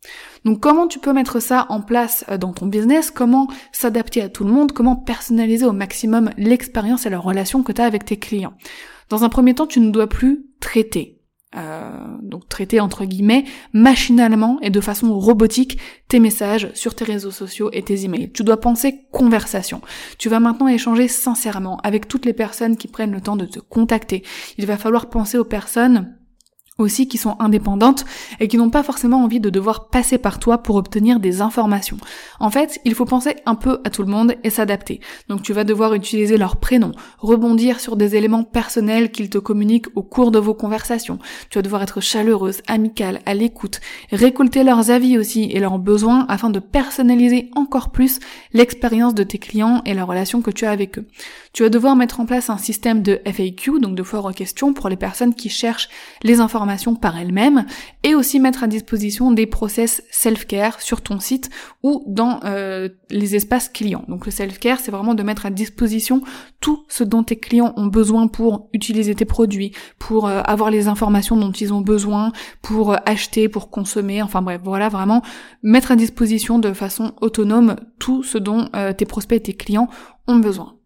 Donc 0.45 0.61
comment 0.61 0.87
tu 0.87 1.01
peux 1.01 1.13
mettre 1.13 1.41
ça 1.41 1.67
en 1.69 1.81
place 1.81 2.25
euh, 2.29 2.39
dans 2.39 2.53
ton 2.53 2.67
business? 2.67 3.11
Comment 3.11 3.49
s'adapter 3.73 4.23
à 4.23 4.29
tout 4.29 4.45
le 4.45 4.53
monde? 4.53 4.71
Comment 4.71 4.95
personnaliser 4.95 5.67
au 5.67 5.73
maximum 5.73 6.31
l'expérience 6.37 7.07
et 7.07 7.11
la 7.11 7.19
relation 7.19 7.65
que 7.65 7.73
tu 7.73 7.81
as 7.81 7.87
avec 7.87 8.05
tes 8.05 8.19
clients? 8.19 8.55
Dans 9.09 9.25
un 9.25 9.29
premier 9.29 9.55
temps, 9.55 9.67
tu 9.67 9.81
ne 9.81 9.91
dois 9.91 10.09
plus 10.09 10.47
traiter 10.61 11.22
euh, 11.57 11.91
donc 12.23 12.49
traiter 12.49 12.81
entre 12.81 13.05
guillemets 13.05 13.45
machinalement 13.73 14.59
et 14.63 14.71
de 14.71 14.81
façon 14.81 15.13
robotique 15.13 15.79
tes 16.09 16.19
messages 16.19 16.71
sur 16.75 16.95
tes 16.95 17.05
réseaux 17.05 17.31
sociaux 17.31 17.69
et 17.73 17.83
tes 17.83 18.05
emails. 18.05 18.31
Tu 18.33 18.43
dois 18.43 18.59
penser 18.59 19.07
conversation. 19.13 19.83
Tu 20.19 20.29
vas 20.29 20.41
maintenant 20.41 20.69
échanger 20.69 21.09
sincèrement 21.09 21.79
avec 21.83 22.09
toutes 22.09 22.25
les 22.25 22.33
personnes 22.33 22.77
qui 22.77 22.89
prennent 22.89 23.13
le 23.13 23.21
temps 23.21 23.37
de 23.37 23.47
te 23.47 23.59
contacter. 23.59 24.23
Il 24.57 24.67
va 24.67 24.77
falloir 24.79 25.11
penser 25.11 25.39
aux 25.39 25.45
personnes 25.45 26.17
aussi 26.79 27.07
qui 27.07 27.19
sont 27.19 27.37
indépendantes 27.39 28.05
et 28.41 28.49
qui 28.49 28.57
n'ont 28.57 28.71
pas 28.71 28.83
forcément 28.83 29.23
envie 29.23 29.41
de 29.41 29.51
devoir 29.51 29.89
passer 29.89 30.19
par 30.19 30.39
toi 30.39 30.59
pour 30.59 30.77
obtenir 30.77 31.21
des 31.21 31.41
informations. 31.41 31.99
En 32.41 32.51
fait, 32.51 32.81
il 32.85 32.95
faut 32.95 33.05
penser 33.05 33.37
un 33.47 33.55
peu 33.55 33.81
à 33.85 33.91
tout 33.91 34.03
le 34.03 34.09
monde 34.09 34.35
et 34.43 34.51
s'adapter. 34.51 35.01
Donc 35.29 35.43
tu 35.43 35.53
vas 35.53 35.65
devoir 35.65 35.95
utiliser 35.95 36.37
leur 36.37 36.57
prénom, 36.57 36.93
rebondir 37.19 37.81
sur 37.81 37.97
des 37.97 38.17
éléments 38.17 38.45
personnels 38.45 39.11
qu'ils 39.11 39.31
te 39.31 39.39
communiquent 39.39 39.95
au 39.95 40.03
cours 40.03 40.31
de 40.31 40.39
vos 40.39 40.55
conversations. 40.55 41.19
Tu 41.51 41.59
vas 41.59 41.63
devoir 41.63 41.83
être 41.83 42.01
chaleureuse, 42.01 42.63
amicale, 42.67 43.21
à 43.27 43.35
l'écoute, 43.35 43.81
récolter 44.11 44.65
leurs 44.65 44.91
avis 44.91 45.19
aussi 45.19 45.51
et 45.53 45.61
leurs 45.61 45.79
besoins 45.79 46.27
afin 46.29 46.51
de 46.51 46.59
personnaliser 46.59 47.51
encore 47.55 47.91
plus 47.91 48.19
l'expérience 48.53 49.15
de 49.15 49.23
tes 49.23 49.39
clients 49.39 49.83
et 49.85 49.95
la 49.95 50.05
relation 50.05 50.43
que 50.43 50.51
tu 50.51 50.65
as 50.65 50.71
avec 50.71 50.99
eux. 50.99 51.07
Tu 51.53 51.63
vas 51.63 51.69
devoir 51.69 51.97
mettre 51.97 52.19
en 52.19 52.25
place 52.25 52.49
un 52.49 52.57
système 52.57 53.03
de 53.03 53.21
FAQ, 53.27 53.79
donc 53.79 53.95
de 53.95 54.03
foire 54.03 54.25
aux 54.25 54.33
questions 54.33 54.73
pour 54.73 54.89
les 54.89 54.97
personnes 54.97 55.35
qui 55.35 55.51
cherchent 55.51 55.91
les 56.23 56.41
informations 56.41 56.95
par 56.95 57.19
elle-même 57.19 57.67
et 58.05 58.15
aussi 58.15 58.41
mettre 58.41 58.65
à 58.65 58.67
disposition 58.67 59.33
des 59.33 59.47
process 59.47 60.03
self-care 60.11 60.81
sur 60.81 61.03
ton 61.03 61.21
site 61.21 61.51
ou 61.83 62.05
dans 62.07 62.41
euh, 62.45 62.89
les 63.11 63.37
espaces 63.37 63.69
clients. 63.69 64.05
Donc 64.09 64.25
le 64.25 64.33
self-care, 64.33 64.81
c'est 64.81 64.91
vraiment 64.91 65.13
de 65.13 65.23
mettre 65.23 65.45
à 65.45 65.51
disposition 65.51 66.23
tout 66.61 66.87
ce 66.89 67.05
dont 67.05 67.23
tes 67.23 67.37
clients 67.37 67.75
ont 67.77 67.87
besoin 67.87 68.29
pour 68.29 68.71
utiliser 68.73 69.15
tes 69.15 69.27
produits, 69.27 69.73
pour 69.99 70.29
euh, 70.29 70.41
avoir 70.47 70.71
les 70.71 70.89
informations 70.89 71.37
dont 71.37 71.53
ils 71.53 71.75
ont 71.75 71.83
besoin, 71.83 72.33
pour 72.63 72.93
euh, 72.93 72.97
acheter, 73.05 73.51
pour 73.51 73.69
consommer, 73.69 74.23
enfin 74.23 74.41
bref, 74.41 74.63
voilà 74.65 74.89
vraiment 74.89 75.21
mettre 75.63 75.93
à 75.93 75.97
disposition 75.97 76.59
de 76.59 76.73
façon 76.73 77.13
autonome 77.21 77.77
tout 77.99 78.23
ce 78.23 78.39
dont 78.39 78.71
tes 78.97 79.05
prospects 79.05 79.37
et 79.37 79.43
tes 79.43 79.55
clients 79.55 79.89
ont 80.27 80.37
besoin. 80.37 80.77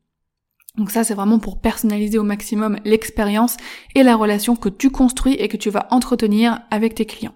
Donc 0.77 0.91
ça, 0.91 1.05
c'est 1.05 1.15
vraiment 1.15 1.39
pour 1.39 1.61
personnaliser 1.61 2.19
au 2.19 2.23
maximum 2.23 2.79
l'expérience 2.85 3.57
et 3.95 4.03
la 4.03 4.17
relation 4.17 4.57
que 4.57 4.69
tu 4.69 4.91
construis 4.91 5.35
et 5.35 5.49
que 5.49 5.57
tu 5.57 5.71
vas 5.71 5.89
entretenir 5.91 6.61
avec 6.71 6.95
tes 6.95 7.07
clients. 7.07 7.35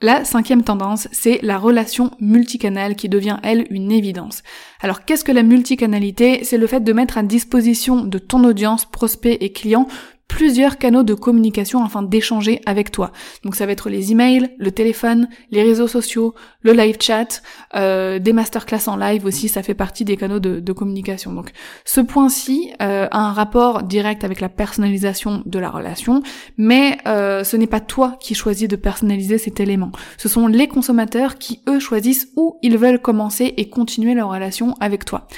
La 0.00 0.24
cinquième 0.24 0.64
tendance, 0.64 1.08
c'est 1.12 1.38
la 1.42 1.56
relation 1.56 2.10
multicanal 2.20 2.96
qui 2.96 3.08
devient, 3.08 3.38
elle, 3.42 3.66
une 3.70 3.92
évidence. 3.92 4.42
Alors 4.80 5.04
qu'est-ce 5.04 5.24
que 5.24 5.32
la 5.32 5.44
multicanalité? 5.44 6.42
C'est 6.44 6.58
le 6.58 6.66
fait 6.66 6.80
de 6.80 6.92
mettre 6.92 7.16
à 7.16 7.22
disposition 7.22 8.04
de 8.04 8.18
ton 8.18 8.44
audience, 8.44 8.84
prospects 8.84 9.38
et 9.40 9.52
clients 9.52 9.86
plusieurs 10.28 10.78
canaux 10.78 11.02
de 11.02 11.14
communication 11.14 11.84
afin 11.84 12.02
d'échanger 12.02 12.60
avec 12.66 12.90
toi. 12.90 13.12
Donc 13.44 13.54
ça 13.54 13.66
va 13.66 13.72
être 13.72 13.88
les 13.88 14.10
emails, 14.12 14.50
le 14.58 14.70
téléphone, 14.72 15.28
les 15.50 15.62
réseaux 15.62 15.88
sociaux, 15.88 16.34
le 16.62 16.72
live 16.72 16.96
chat, 17.00 17.42
euh, 17.74 18.18
des 18.18 18.32
masterclass 18.32 18.88
en 18.88 18.96
live 18.96 19.26
aussi, 19.26 19.48
ça 19.48 19.62
fait 19.62 19.74
partie 19.74 20.04
des 20.04 20.16
canaux 20.16 20.40
de, 20.40 20.72
communication. 20.72 21.32
Donc 21.32 21.52
ce 21.84 22.00
point-ci 22.00 22.72
euh, 22.82 23.06
a 23.10 23.18
un 23.18 23.32
rapport 23.32 23.84
direct 23.84 24.24
avec 24.24 24.40
la 24.40 24.48
personnalisation 24.48 25.42
de 25.46 25.58
la 25.58 25.70
relation, 25.70 26.22
mais 26.56 26.98
euh, 27.06 27.44
ce 27.44 27.56
n'est 27.56 27.68
pas 27.68 27.80
toi 27.80 28.16
qui 28.18 28.34
choisis 28.34 28.66
de 28.66 28.76
personnaliser 28.76 29.38
cet 29.38 29.60
élément. 29.60 29.92
Ce 30.16 30.28
sont 30.28 30.48
les 30.48 30.66
consommateurs 30.66 31.38
qui, 31.38 31.60
eux, 31.68 31.78
choisissent 31.78 32.28
où 32.36 32.58
ils 32.62 32.76
veulent 32.76 33.00
commencer 33.00 33.54
et 33.56 33.68
continuer 33.68 34.14
leur 34.14 34.30
relation 34.30 34.74
avec 34.80 35.04
toi. 35.04 35.28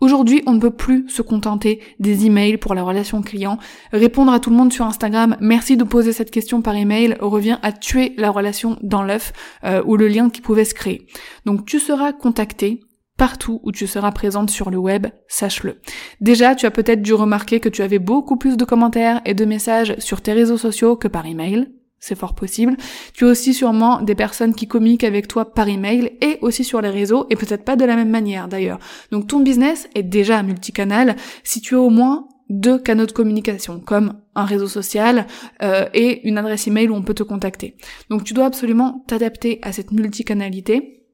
Aujourd'hui, 0.00 0.42
on 0.46 0.52
ne 0.52 0.60
peut 0.60 0.70
plus 0.70 1.08
se 1.08 1.22
contenter 1.22 1.80
des 1.98 2.26
emails 2.26 2.58
pour 2.58 2.74
la 2.74 2.82
relation 2.82 3.22
client. 3.22 3.58
Répondre 3.92 4.32
à 4.32 4.40
tout 4.40 4.50
le 4.50 4.56
monde 4.56 4.72
sur 4.72 4.84
Instagram, 4.84 5.36
merci 5.40 5.76
de 5.76 5.84
poser 5.84 6.12
cette 6.12 6.30
question 6.30 6.62
par 6.62 6.76
email, 6.76 7.16
revient 7.20 7.58
à 7.62 7.72
tuer 7.72 8.14
la 8.18 8.30
relation 8.30 8.78
dans 8.82 9.02
l'œuf 9.02 9.32
euh, 9.64 9.82
ou 9.86 9.96
le 9.96 10.08
lien 10.08 10.30
qui 10.30 10.40
pouvait 10.40 10.64
se 10.64 10.74
créer. 10.74 11.06
Donc 11.44 11.64
tu 11.64 11.80
seras 11.80 12.12
contacté 12.12 12.80
partout 13.16 13.60
où 13.62 13.72
tu 13.72 13.86
seras 13.86 14.12
présente 14.12 14.50
sur 14.50 14.70
le 14.70 14.76
web, 14.76 15.06
sache-le. 15.28 15.80
Déjà, 16.20 16.54
tu 16.54 16.66
as 16.66 16.70
peut-être 16.70 17.02
dû 17.02 17.14
remarquer 17.14 17.60
que 17.60 17.68
tu 17.68 17.82
avais 17.82 17.98
beaucoup 17.98 18.36
plus 18.36 18.56
de 18.56 18.64
commentaires 18.64 19.22
et 19.24 19.34
de 19.34 19.44
messages 19.44 19.94
sur 19.98 20.20
tes 20.20 20.34
réseaux 20.34 20.58
sociaux 20.58 20.96
que 20.96 21.08
par 21.08 21.26
email 21.26 21.68
c'est 22.06 22.14
fort 22.14 22.34
possible. 22.34 22.76
Tu 23.14 23.24
as 23.24 23.28
aussi 23.28 23.52
sûrement 23.52 24.00
des 24.00 24.14
personnes 24.14 24.54
qui 24.54 24.68
communiquent 24.68 25.04
avec 25.04 25.28
toi 25.28 25.52
par 25.52 25.68
email 25.68 26.12
et 26.20 26.38
aussi 26.40 26.64
sur 26.64 26.80
les 26.80 26.90
réseaux 26.90 27.26
et 27.30 27.36
peut-être 27.36 27.64
pas 27.64 27.76
de 27.76 27.84
la 27.84 27.96
même 27.96 28.10
manière 28.10 28.48
d'ailleurs. 28.48 28.78
Donc 29.10 29.26
ton 29.26 29.40
business 29.40 29.88
est 29.94 30.02
déjà 30.02 30.42
multicanal 30.42 31.16
si 31.42 31.60
tu 31.60 31.74
as 31.74 31.80
au 31.80 31.90
moins 31.90 32.28
deux 32.48 32.78
canaux 32.78 33.06
de 33.06 33.12
communication 33.12 33.80
comme 33.80 34.14
un 34.36 34.44
réseau 34.44 34.68
social 34.68 35.26
euh, 35.62 35.86
et 35.94 36.28
une 36.28 36.38
adresse 36.38 36.68
email 36.68 36.88
où 36.88 36.94
on 36.94 37.02
peut 37.02 37.14
te 37.14 37.24
contacter. 37.24 37.76
Donc 38.08 38.22
tu 38.22 38.34
dois 38.34 38.46
absolument 38.46 39.04
t'adapter 39.08 39.58
à 39.62 39.72
cette 39.72 39.90
multicanalité 39.90 41.05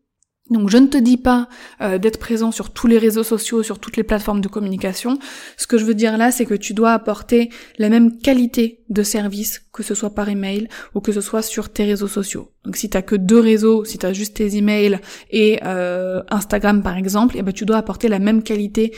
donc 0.51 0.71
je 0.71 0.77
ne 0.77 0.89
te 0.89 0.99
dis 0.99 1.17
pas 1.17 1.49
euh, 1.81 1.99
d'être 1.99 2.19
présent 2.19 2.51
sur 2.51 2.71
tous 2.71 2.89
les 2.89 2.99
réseaux 2.99 3.23
sociaux, 3.23 3.63
sur 3.63 3.79
toutes 3.79 3.97
les 3.97 4.03
plateformes 4.03 4.41
de 4.41 4.49
communication. 4.49 5.19
Ce 5.57 5.67
que 5.67 5.79
je 5.79 5.85
veux 5.85 5.95
dire 5.95 6.19
là, 6.19 6.33
c'est 6.33 6.47
que 6.47 6.55
tu 6.55 6.75
dois 6.75 6.93
apporter 6.93 7.51
la 7.79 7.89
même 7.89 8.19
qualité 8.19 8.85
de 8.91 9.03
service, 9.05 9.63
que 9.73 9.85
ce 9.85 9.95
soit 9.95 10.15
par 10.15 10.29
email 10.29 10.69
ou 10.95 11.01
que 11.01 11.13
ce 11.13 11.21
soit 11.21 11.43
sur 11.43 11.73
tes 11.73 11.85
réseaux 11.85 12.09
sociaux. 12.09 12.51
Donc 12.65 12.77
si 12.77 12.91
t'as 12.91 13.03
que 13.03 13.15
deux 13.15 13.39
réseaux, 13.39 13.85
si 13.85 13.99
t'as 13.99 14.13
juste 14.13 14.37
tes 14.37 14.57
emails 14.57 14.99
et 15.31 15.61
euh, 15.65 16.23
Instagram 16.29 16.83
par 16.83 16.97
exemple, 16.97 17.37
eh 17.39 17.43
ben 17.43 17.53
tu 17.53 17.65
dois 17.65 17.77
apporter 17.77 18.09
la 18.09 18.19
même 18.19 18.43
qualité 18.43 18.95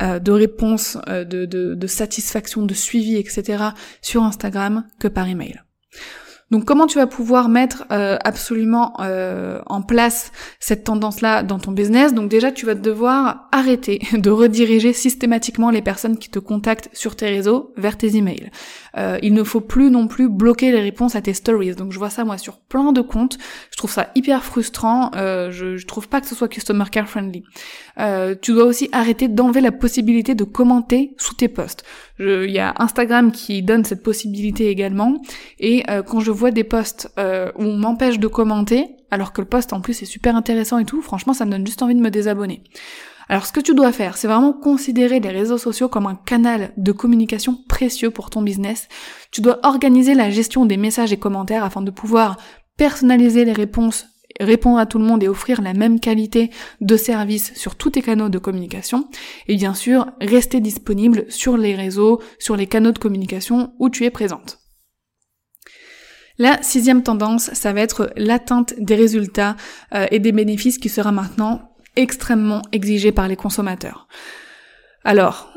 euh, 0.00 0.18
de 0.18 0.32
réponse, 0.32 0.96
de, 1.06 1.44
de 1.44 1.86
satisfaction, 1.86 2.64
de 2.64 2.74
suivi, 2.74 3.16
etc. 3.16 3.64
sur 4.00 4.22
Instagram 4.22 4.84
que 4.98 5.08
par 5.08 5.28
email. 5.28 5.60
Donc 6.50 6.64
comment 6.64 6.86
tu 6.86 6.98
vas 6.98 7.06
pouvoir 7.06 7.48
mettre 7.48 7.84
euh, 7.92 8.16
absolument 8.24 8.94
euh, 9.00 9.60
en 9.66 9.82
place 9.82 10.32
cette 10.58 10.84
tendance-là 10.84 11.42
dans 11.42 11.58
ton 11.60 11.70
business? 11.70 12.12
Donc 12.12 12.28
déjà, 12.28 12.50
tu 12.50 12.66
vas 12.66 12.74
devoir 12.74 13.48
arrêter 13.52 14.00
de 14.12 14.30
rediriger 14.30 14.92
systématiquement 14.92 15.70
les 15.70 15.82
personnes 15.82 16.18
qui 16.18 16.28
te 16.28 16.40
contactent 16.40 16.90
sur 16.92 17.14
tes 17.14 17.26
réseaux 17.26 17.72
vers 17.76 17.96
tes 17.96 18.16
emails. 18.16 18.50
Euh, 18.96 19.18
il 19.22 19.32
ne 19.32 19.44
faut 19.44 19.60
plus 19.60 19.90
non 19.90 20.08
plus 20.08 20.28
bloquer 20.28 20.72
les 20.72 20.80
réponses 20.80 21.14
à 21.14 21.22
tes 21.22 21.34
stories. 21.34 21.76
Donc 21.76 21.92
je 21.92 21.98
vois 21.98 22.10
ça 22.10 22.24
moi 22.24 22.36
sur 22.36 22.58
plein 22.58 22.92
de 22.92 23.00
comptes. 23.00 23.38
Je 23.70 23.76
trouve 23.76 23.92
ça 23.92 24.08
hyper 24.16 24.44
frustrant. 24.44 25.10
je, 25.14 25.76
je 25.76 25.86
trouve 25.86 26.08
pas 26.08 26.20
que 26.20 26.26
ce 26.26 26.34
soit 26.34 26.48
customer 26.48 26.84
care 26.90 27.08
friendly. 27.08 27.44
tu 28.42 28.52
dois 28.52 28.64
aussi 28.64 28.88
arrêter 28.92 29.28
d'enlever 29.28 29.60
la 29.60 29.72
possibilité 29.72 30.34
de 30.34 30.44
commenter 30.44 31.14
sous 31.16 31.34
tes 31.34 31.48
posts. 31.48 31.84
Il 32.20 32.50
y 32.50 32.58
a 32.58 32.74
Instagram 32.78 33.32
qui 33.32 33.62
donne 33.62 33.84
cette 33.84 34.02
possibilité 34.02 34.68
également. 34.68 35.22
Et 35.58 35.84
quand 36.06 36.20
je 36.20 36.30
vois 36.30 36.50
des 36.50 36.64
posts 36.64 37.10
euh, 37.18 37.50
où 37.56 37.62
on 37.64 37.76
m'empêche 37.76 38.18
de 38.18 38.26
commenter, 38.26 38.86
alors 39.10 39.32
que 39.32 39.40
le 39.40 39.46
post 39.46 39.72
en 39.72 39.80
plus 39.80 40.02
est 40.02 40.06
super 40.06 40.36
intéressant 40.36 40.78
et 40.78 40.84
tout, 40.84 41.02
franchement 41.02 41.32
ça 41.32 41.44
me 41.44 41.50
donne 41.50 41.66
juste 41.66 41.82
envie 41.82 41.94
de 41.94 42.00
me 42.00 42.10
désabonner. 42.10 42.62
Alors 43.28 43.46
ce 43.46 43.52
que 43.52 43.60
tu 43.60 43.74
dois 43.74 43.92
faire, 43.92 44.16
c'est 44.16 44.26
vraiment 44.26 44.52
considérer 44.52 45.20
les 45.20 45.28
réseaux 45.28 45.58
sociaux 45.58 45.88
comme 45.88 46.06
un 46.06 46.16
canal 46.16 46.72
de 46.76 46.92
communication 46.92 47.58
précieux 47.68 48.10
pour 48.10 48.28
ton 48.28 48.42
business. 48.42 48.88
Tu 49.30 49.40
dois 49.40 49.60
organiser 49.62 50.14
la 50.14 50.30
gestion 50.30 50.66
des 50.66 50.76
messages 50.76 51.12
et 51.12 51.18
commentaires 51.18 51.64
afin 51.64 51.80
de 51.80 51.90
pouvoir 51.90 52.38
personnaliser 52.76 53.44
les 53.44 53.52
réponses 53.52 54.06
répondre 54.40 54.78
à 54.78 54.86
tout 54.86 54.98
le 54.98 55.04
monde 55.04 55.22
et 55.22 55.28
offrir 55.28 55.62
la 55.62 55.74
même 55.74 56.00
qualité 56.00 56.50
de 56.80 56.96
service 56.96 57.52
sur 57.54 57.76
tous 57.76 57.90
tes 57.90 58.02
canaux 58.02 58.28
de 58.28 58.38
communication. 58.38 59.08
Et 59.46 59.56
bien 59.56 59.74
sûr, 59.74 60.06
rester 60.20 60.60
disponible 60.60 61.26
sur 61.28 61.56
les 61.56 61.74
réseaux, 61.74 62.20
sur 62.38 62.56
les 62.56 62.66
canaux 62.66 62.92
de 62.92 62.98
communication 62.98 63.72
où 63.78 63.90
tu 63.90 64.04
es 64.04 64.10
présente. 64.10 64.58
La 66.38 66.62
sixième 66.62 67.02
tendance, 67.02 67.52
ça 67.52 67.74
va 67.74 67.82
être 67.82 68.12
l'atteinte 68.16 68.74
des 68.78 68.96
résultats 68.96 69.56
euh, 69.94 70.06
et 70.10 70.20
des 70.20 70.32
bénéfices 70.32 70.78
qui 70.78 70.88
sera 70.88 71.12
maintenant 71.12 71.70
extrêmement 71.96 72.62
exigée 72.72 73.12
par 73.12 73.28
les 73.28 73.36
consommateurs. 73.36 74.08
Alors, 75.04 75.52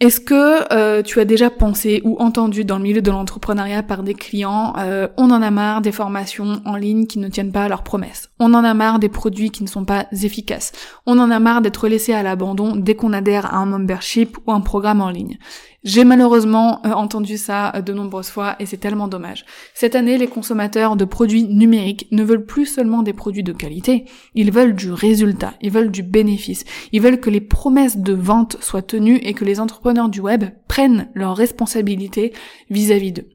est-ce 0.00 0.18
que 0.18 0.72
euh, 0.72 1.02
tu 1.02 1.20
as 1.20 1.26
déjà 1.26 1.50
pensé 1.50 2.00
ou 2.04 2.16
entendu 2.20 2.64
dans 2.64 2.78
le 2.78 2.82
milieu 2.84 3.02
de 3.02 3.10
l'entrepreneuriat 3.10 3.82
par 3.82 4.02
des 4.02 4.14
clients, 4.14 4.72
euh, 4.78 5.08
on 5.18 5.30
en 5.30 5.42
a 5.42 5.50
marre 5.50 5.82
des 5.82 5.92
formations 5.92 6.62
en 6.64 6.76
ligne 6.76 7.06
qui 7.06 7.18
ne 7.18 7.28
tiennent 7.28 7.52
pas 7.52 7.64
à 7.64 7.68
leurs 7.68 7.82
promesses, 7.82 8.30
on 8.38 8.54
en 8.54 8.64
a 8.64 8.72
marre 8.72 8.98
des 8.98 9.10
produits 9.10 9.50
qui 9.50 9.62
ne 9.62 9.68
sont 9.68 9.84
pas 9.84 10.06
efficaces, 10.10 10.72
on 11.04 11.18
en 11.18 11.30
a 11.30 11.38
marre 11.38 11.60
d'être 11.60 11.86
laissé 11.86 12.14
à 12.14 12.22
l'abandon 12.22 12.76
dès 12.76 12.94
qu'on 12.94 13.12
adhère 13.12 13.52
à 13.52 13.58
un 13.58 13.66
membership 13.66 14.38
ou 14.46 14.52
un 14.52 14.62
programme 14.62 15.02
en 15.02 15.10
ligne. 15.10 15.36
J'ai 15.82 16.04
malheureusement 16.04 16.80
euh, 16.84 16.90
entendu 16.92 17.38
ça 17.38 17.72
de 17.80 17.92
nombreuses 17.94 18.28
fois 18.28 18.56
et 18.58 18.66
c'est 18.66 18.76
tellement 18.76 19.08
dommage. 19.08 19.46
Cette 19.72 19.94
année, 19.94 20.18
les 20.18 20.26
consommateurs 20.26 20.94
de 20.94 21.06
produits 21.06 21.44
numériques 21.44 22.06
ne 22.10 22.22
veulent 22.22 22.44
plus 22.44 22.66
seulement 22.66 23.02
des 23.02 23.14
produits 23.14 23.42
de 23.42 23.52
qualité, 23.52 24.04
ils 24.34 24.52
veulent 24.52 24.74
du 24.74 24.92
résultat, 24.92 25.54
ils 25.62 25.70
veulent 25.70 25.90
du 25.90 26.02
bénéfice, 26.02 26.64
ils 26.92 27.00
veulent 27.00 27.20
que 27.20 27.30
les 27.30 27.40
promesses 27.40 27.96
de 27.96 28.12
vente 28.12 28.58
soient 28.60 28.82
tenues 28.82 29.20
et 29.22 29.32
que 29.32 29.46
les 29.46 29.58
entrepreneurs 29.58 29.89
du 29.92 30.20
web 30.20 30.44
prennent 30.68 31.08
leurs 31.14 31.36
responsabilités 31.36 32.32
vis-à-vis 32.70 33.12
d'eux. 33.12 33.28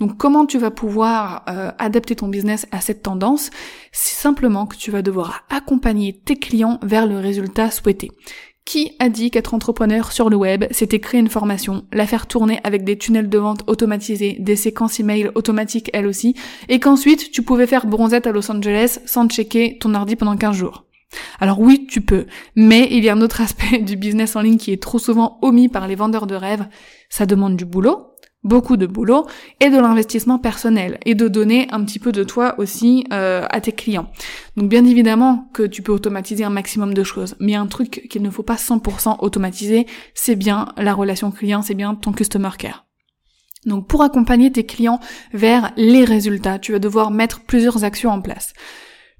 Donc 0.00 0.16
comment 0.16 0.46
tu 0.46 0.58
vas 0.58 0.70
pouvoir 0.70 1.44
euh, 1.48 1.70
adapter 1.78 2.16
ton 2.16 2.28
business 2.28 2.66
à 2.70 2.80
cette 2.80 3.02
tendance? 3.02 3.50
C'est 3.92 4.20
simplement 4.20 4.66
que 4.66 4.76
tu 4.76 4.90
vas 4.90 5.02
devoir 5.02 5.44
accompagner 5.50 6.18
tes 6.18 6.36
clients 6.36 6.78
vers 6.82 7.06
le 7.06 7.18
résultat 7.18 7.70
souhaité. 7.70 8.10
Qui 8.64 8.92
a 8.98 9.08
dit 9.08 9.30
qu'être 9.30 9.54
entrepreneur 9.54 10.12
sur 10.12 10.28
le 10.28 10.36
web, 10.36 10.66
c'était 10.72 11.00
créer 11.00 11.20
une 11.20 11.30
formation, 11.30 11.86
la 11.90 12.06
faire 12.06 12.26
tourner 12.26 12.60
avec 12.64 12.84
des 12.84 12.98
tunnels 12.98 13.30
de 13.30 13.38
vente 13.38 13.62
automatisés, 13.66 14.36
des 14.40 14.56
séquences 14.56 15.00
email 15.00 15.30
automatiques 15.34 15.88
elles 15.94 16.06
aussi, 16.06 16.34
et 16.68 16.78
qu'ensuite 16.78 17.30
tu 17.30 17.42
pouvais 17.42 17.66
faire 17.66 17.86
bronzette 17.86 18.26
à 18.26 18.32
Los 18.32 18.50
Angeles 18.50 18.98
sans 19.06 19.26
checker 19.26 19.78
ton 19.78 19.94
ordi 19.94 20.16
pendant 20.16 20.36
15 20.36 20.54
jours? 20.54 20.87
Alors 21.40 21.60
oui, 21.60 21.86
tu 21.88 22.00
peux, 22.00 22.26
mais 22.56 22.88
il 22.90 23.04
y 23.04 23.08
a 23.08 23.14
un 23.14 23.20
autre 23.20 23.40
aspect 23.40 23.78
du 23.82 23.96
business 23.96 24.36
en 24.36 24.40
ligne 24.40 24.58
qui 24.58 24.72
est 24.72 24.82
trop 24.82 24.98
souvent 24.98 25.38
omis 25.42 25.68
par 25.68 25.86
les 25.88 25.94
vendeurs 25.94 26.26
de 26.26 26.34
rêves. 26.34 26.66
Ça 27.08 27.26
demande 27.26 27.56
du 27.56 27.64
boulot, 27.64 28.14
beaucoup 28.42 28.76
de 28.76 28.86
boulot 28.86 29.26
et 29.60 29.70
de 29.70 29.78
l'investissement 29.78 30.38
personnel 30.38 30.98
et 31.06 31.14
de 31.14 31.28
donner 31.28 31.68
un 31.70 31.84
petit 31.84 31.98
peu 31.98 32.12
de 32.12 32.24
toi 32.24 32.54
aussi 32.58 33.04
euh, 33.12 33.46
à 33.50 33.60
tes 33.60 33.72
clients. 33.72 34.10
Donc 34.56 34.68
bien 34.68 34.84
évidemment 34.84 35.48
que 35.54 35.62
tu 35.62 35.82
peux 35.82 35.92
automatiser 35.92 36.44
un 36.44 36.50
maximum 36.50 36.94
de 36.94 37.04
choses, 37.04 37.36
mais 37.40 37.54
un 37.54 37.66
truc 37.66 38.06
qu'il 38.10 38.22
ne 38.22 38.30
faut 38.30 38.42
pas 38.42 38.56
100% 38.56 39.16
automatiser, 39.20 39.86
c'est 40.14 40.36
bien 40.36 40.68
la 40.76 40.94
relation 40.94 41.30
client, 41.30 41.62
c'est 41.62 41.74
bien 41.74 41.94
ton 41.94 42.12
customer 42.12 42.50
care. 42.58 42.84
Donc 43.66 43.88
pour 43.88 44.02
accompagner 44.02 44.52
tes 44.52 44.64
clients 44.64 45.00
vers 45.32 45.72
les 45.76 46.04
résultats, 46.04 46.58
tu 46.58 46.72
vas 46.72 46.78
devoir 46.78 47.10
mettre 47.10 47.40
plusieurs 47.40 47.84
actions 47.84 48.10
en 48.10 48.20
place 48.20 48.52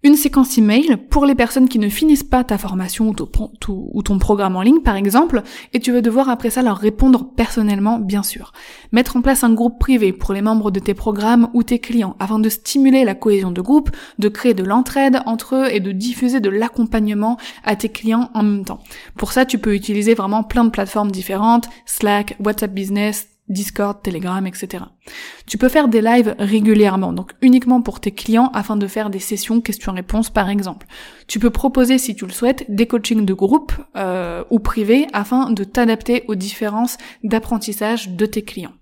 une 0.03 0.15
séquence 0.15 0.57
email 0.59 0.97
pour 1.11 1.27
les 1.27 1.35
personnes 1.35 1.69
qui 1.69 1.79
ne 1.79 1.89
finissent 1.89 2.25
pas 2.25 2.45
ta 2.45 2.59
formation 2.59 3.09
ou 3.09 4.03
ton, 4.03 4.19
programme 4.19 4.57
en 4.57 4.63
ligne 4.63 4.81
par 4.81 4.97
exemple, 4.97 5.43
et 5.73 5.81
tu 5.81 5.93
vas 5.93 6.01
devoir 6.01 6.29
après 6.29 6.51
ça 6.51 6.63
leur 6.63 6.77
répondre 6.77 7.31
personnellement 7.37 7.99
bien 7.99 8.23
sûr. 8.23 8.53
Mettre 8.93 9.17
en 9.17 9.23
place 9.23 9.45
un 9.45 9.53
groupe 9.53 9.79
privé 9.79 10.13
pour 10.13 10.35
les 10.35 10.43
membres 10.43 10.71
de 10.71 10.81
tes 10.81 10.95
programmes 10.95 11.49
ou 11.53 11.63
tes 11.63 11.79
clients 11.79 12.17
afin 12.21 12.39
de 12.39 12.49
stimuler 12.49 13.05
la 13.05 13.15
cohésion 13.15 13.51
de 13.51 13.61
groupe, 13.61 13.91
de 14.19 14.29
créer 14.29 14.55
de 14.55 14.65
l'entraide 14.65 15.21
entre 15.27 15.57
eux 15.57 15.69
et 15.73 15.81
de 15.81 15.93
diffuser 15.93 16.41
de 16.41 16.51
l'accompagnement 16.51 17.37
à 17.65 17.77
tes 17.77 17.89
clients 17.89 18.31
en 18.35 18.43
même 18.43 18.65
temps. 18.65 18.81
Pour 19.17 19.33
ça, 19.33 19.45
tu 19.45 19.59
peux 19.59 19.75
utiliser 19.75 20.15
vraiment 20.15 20.43
plein 20.43 20.65
de 20.65 20.71
plateformes 20.71 21.11
différentes, 21.11 21.69
Slack, 21.87 22.37
WhatsApp 22.41 22.73
Business, 22.73 23.29
Discord, 23.49 24.03
Telegram, 24.03 24.47
etc. 24.47 24.85
Tu 25.47 25.59
peux 25.59 25.69
faire 25.69 25.89
des 25.89 26.01
lives 26.01 26.35
régulièrement, 26.39 27.13
donc 27.13 27.33
uniquement 27.41 27.81
pour 27.81 28.01
tes 28.01 28.13
clients 28.13 28.51
afin 28.55 28.77
de 28.77 28.87
faire 28.87 29.11
des 29.11 29.19
sessions 29.19 29.61
questions-réponses 29.61 30.31
par 30.31 30.51
exemple. 30.51 30.87
Tu 31.27 31.39
peux 31.39 31.51
proposer, 31.51 31.99
si 31.99 32.15
tu 32.15 32.27
le 32.27 32.33
souhaites, 32.33 32.65
des 32.69 32.87
coachings 32.87 33.25
de 33.25 33.35
groupe 33.35 33.73
euh, 33.97 34.45
ou 34.51 34.59
privés 34.59 35.07
afin 35.13 35.51
de 35.51 35.65
t'adapter 35.65 36.25
aux 36.29 36.35
différences 36.35 36.99
d'apprentissage 37.25 38.11
de 38.11 38.27
tes 38.27 38.43
clients. 38.43 38.73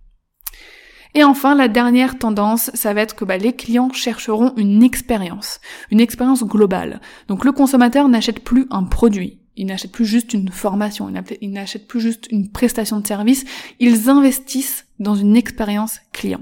Et 1.17 1.25
enfin, 1.25 1.55
la 1.55 1.69
dernière 1.69 2.19
tendance, 2.19 2.71
ça 2.75 2.93
va 2.93 3.01
être 3.01 3.17
que 3.17 3.25
bah, 3.25 3.39
les 3.39 3.55
clients 3.55 3.91
chercheront 3.91 4.53
une 4.59 4.83
expérience, 4.83 5.61
une 5.91 6.01
expérience 6.01 6.45
globale. 6.45 7.01
Donc 7.29 7.47
le 7.47 7.53
consommateur 7.53 8.07
n'achète 8.09 8.45
plus 8.45 8.67
un 8.71 8.83
produit, 8.83 9.41
ils 9.57 9.67
n'achètent 9.67 9.93
plus 9.93 10.07
juste 10.07 10.35
une 10.35 10.49
formation, 10.51 11.13
ils 11.41 11.51
n'achètent 11.51 11.87
plus 11.89 12.01
juste 12.01 12.27
une 12.31 12.49
prestation 12.49 13.01
de 13.01 13.07
service, 13.07 13.45
ils 13.81 14.09
investissent 14.09 14.86
dans 14.99 15.15
une 15.15 15.37
expérience 15.37 16.01
client. 16.13 16.41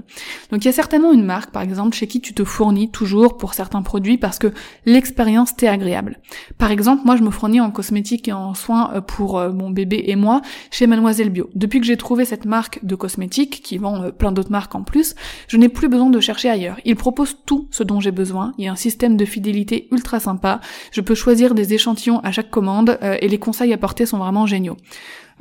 Donc 0.51 0.63
il 0.63 0.67
y 0.67 0.69
a 0.69 0.73
certainement 0.73 1.11
une 1.11 1.25
marque, 1.25 1.51
par 1.51 1.61
exemple, 1.61 1.95
chez 1.95 2.07
qui 2.07 2.21
tu 2.21 2.33
te 2.33 2.43
fournis 2.43 2.89
toujours 2.89 3.37
pour 3.37 3.53
certains 3.53 3.81
produits 3.81 4.17
parce 4.17 4.39
que 4.39 4.51
l'expérience 4.85 5.55
t'est 5.55 5.67
agréable. 5.67 6.19
Par 6.57 6.71
exemple, 6.71 7.03
moi 7.05 7.15
je 7.15 7.23
me 7.23 7.29
fournis 7.29 7.59
en 7.59 7.71
cosmétiques 7.71 8.27
et 8.27 8.33
en 8.33 8.53
soins 8.53 8.91
euh, 8.93 9.01
pour 9.01 9.37
euh, 9.37 9.51
mon 9.51 9.69
bébé 9.69 10.03
et 10.07 10.15
moi 10.15 10.41
chez 10.71 10.87
Mademoiselle 10.87 11.29
Bio. 11.29 11.49
Depuis 11.55 11.79
que 11.79 11.85
j'ai 11.85 11.97
trouvé 11.97 12.25
cette 12.25 12.45
marque 12.45 12.83
de 12.83 12.95
cosmétiques, 12.95 13.61
qui 13.61 13.77
vend 13.77 14.03
euh, 14.03 14.11
plein 14.11 14.31
d'autres 14.31 14.51
marques 14.51 14.75
en 14.75 14.83
plus, 14.83 15.15
je 15.47 15.57
n'ai 15.57 15.69
plus 15.69 15.89
besoin 15.89 16.09
de 16.09 16.19
chercher 16.19 16.49
ailleurs. 16.49 16.79
Ils 16.85 16.95
proposent 16.95 17.37
tout 17.45 17.67
ce 17.71 17.83
dont 17.83 17.99
j'ai 17.99 18.11
besoin, 18.11 18.53
il 18.57 18.65
y 18.65 18.67
a 18.67 18.71
un 18.71 18.77
système 18.77 19.17
de 19.17 19.25
fidélité 19.25 19.87
ultra 19.91 20.19
sympa, 20.19 20.61
je 20.91 21.01
peux 21.01 21.15
choisir 21.15 21.55
des 21.55 21.73
échantillons 21.73 22.19
à 22.19 22.31
chaque 22.31 22.49
commande 22.49 22.97
et 23.01 23.27
les 23.27 23.37
conseils 23.37 23.73
apportés 23.73 24.05
sont 24.05 24.17
vraiment 24.17 24.45
géniaux. 24.45 24.77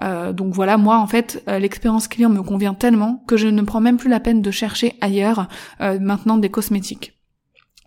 Euh, 0.02 0.32
donc 0.32 0.52
voilà, 0.54 0.76
moi 0.76 0.98
en 0.98 1.06
fait, 1.06 1.42
euh, 1.48 1.58
l'expérience 1.58 2.08
client 2.08 2.28
me 2.28 2.42
convient 2.42 2.74
tellement 2.74 3.22
que 3.26 3.36
je 3.36 3.48
ne 3.48 3.62
prends 3.62 3.80
même 3.80 3.96
plus 3.96 4.10
la 4.10 4.20
peine 4.20 4.42
de 4.42 4.50
chercher 4.50 4.94
ailleurs 5.00 5.48
euh, 5.80 5.98
maintenant 6.00 6.36
des 6.36 6.50
cosmétiques. 6.50 7.12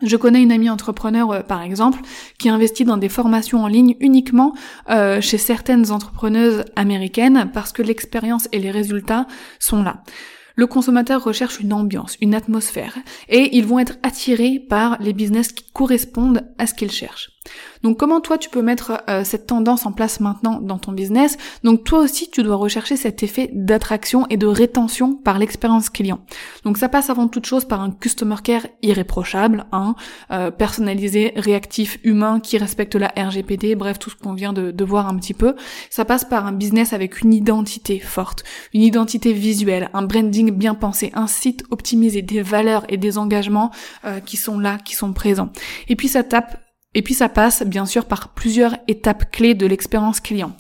Je 0.04 0.16
connais 0.16 0.44
une 0.44 0.52
amie 0.52 0.70
entrepreneur, 0.70 1.44
par 1.46 1.64
exemple, 1.64 2.00
qui 2.38 2.50
investit 2.50 2.86
dans 2.86 2.98
des 2.98 3.10
formations 3.10 3.64
en 3.64 3.68
ligne 3.68 3.96
uniquement 4.00 4.54
chez 4.88 5.40
certaines 5.40 5.92
entrepreneuses 5.92 6.66
américaines 6.76 7.50
parce 7.52 7.72
que 7.72 7.82
l'expérience 7.82 8.48
et 8.52 8.60
les 8.60 8.70
résultats 8.70 9.26
sont 9.58 9.82
là. 9.82 10.04
Le 10.54 10.68
consommateur 10.68 11.24
recherche 11.24 11.60
une 11.60 11.74
ambiance, 11.74 12.16
une 12.22 12.36
atmosphère, 12.36 12.96
et 13.28 13.58
ils 13.58 13.66
vont 13.66 13.80
être 13.80 13.98
attirés 14.04 14.60
par 14.60 15.02
les 15.02 15.14
business 15.14 15.52
qui 15.52 15.66
correspondent 15.72 16.48
à 16.60 16.68
ce 16.68 16.76
qu'ils 16.76 16.92
cherchent. 16.92 17.32
Donc 17.84 17.98
comment 17.98 18.22
toi 18.22 18.38
tu 18.38 18.50
peux 18.50 18.62
mettre 18.62 19.04
euh, 19.10 19.24
cette 19.24 19.48
tendance 19.48 19.86
en 19.86 19.92
place 19.92 20.20
maintenant 20.20 20.60
dans 20.62 20.78
ton 20.78 20.92
business? 20.92 21.38
Donc 21.64 21.84
toi 21.84 22.00
aussi 22.00 22.30
tu 22.30 22.44
dois 22.44 22.56
rechercher 22.56 22.98
cet 22.98 23.24
effet 23.24 23.50
d'attraction 23.54 24.26
et 24.30 24.38
de 24.38 24.48
rétention 24.48 25.16
par 25.16 25.40
l'expérience 25.40 25.90
client. 25.90 26.20
Donc 26.64 26.78
ça 26.78 26.90
passe 26.90 27.10
avant 27.10 27.28
toute 27.28 27.46
chose 27.46 27.66
par 27.66 27.82
un 27.82 27.92
customer 27.92 28.36
care 28.44 28.68
irréprochable, 28.82 29.66
hein, 29.72 29.96
euh, 30.32 30.52
personnalisé, 30.52 31.34
réactif, 31.36 32.00
humain, 32.04 32.40
qui 32.40 32.58
respecte 32.58 32.96
la 32.96 33.14
RGPD, 33.18 33.76
bref 33.76 34.00
tout 34.00 34.10
ce 34.10 34.16
qu'on 34.16 34.34
vient 34.34 34.54
de, 34.54 34.84
voir 34.84 35.08
un 35.08 35.18
petit 35.18 35.34
peu. 35.34 35.56
Ça 35.90 36.06
passe 36.06 36.24
par 36.24 36.46
un 36.46 36.54
business 36.54 36.94
avec 36.94 37.22
une 37.22 37.34
identité 37.34 38.00
forte, 38.00 38.44
une 38.74 38.82
identité 38.82 39.34
visuelle, 39.34 39.90
un 39.94 40.04
branding 40.04 40.52
bien 40.52 40.76
pensé, 40.76 41.12
un 41.14 41.28
site 41.28 41.64
optimisé, 41.72 42.22
des 42.22 42.42
valeurs 42.42 42.86
et 42.88 42.98
des 42.98 43.18
engagements 43.18 43.72
euh, 44.06 44.20
qui 44.22 44.38
sont 44.38 44.60
là, 44.60 44.78
qui 44.78 44.96
sont 44.96 45.12
présents. 45.14 45.50
Et 45.90 45.96
puis 45.96 46.08
ça 46.08 46.24
tape 46.24 46.67
et 46.94 47.02
puis 47.02 47.14
ça 47.14 47.30
passe 47.30 47.64
bien 47.64 47.86
sûr 47.86 48.06
par 48.06 48.34
plusieurs 48.34 48.78
étapes 48.88 49.32
clés 49.32 49.54
de 49.54 49.66
l'expérience 49.66 50.20
client. 50.20 50.56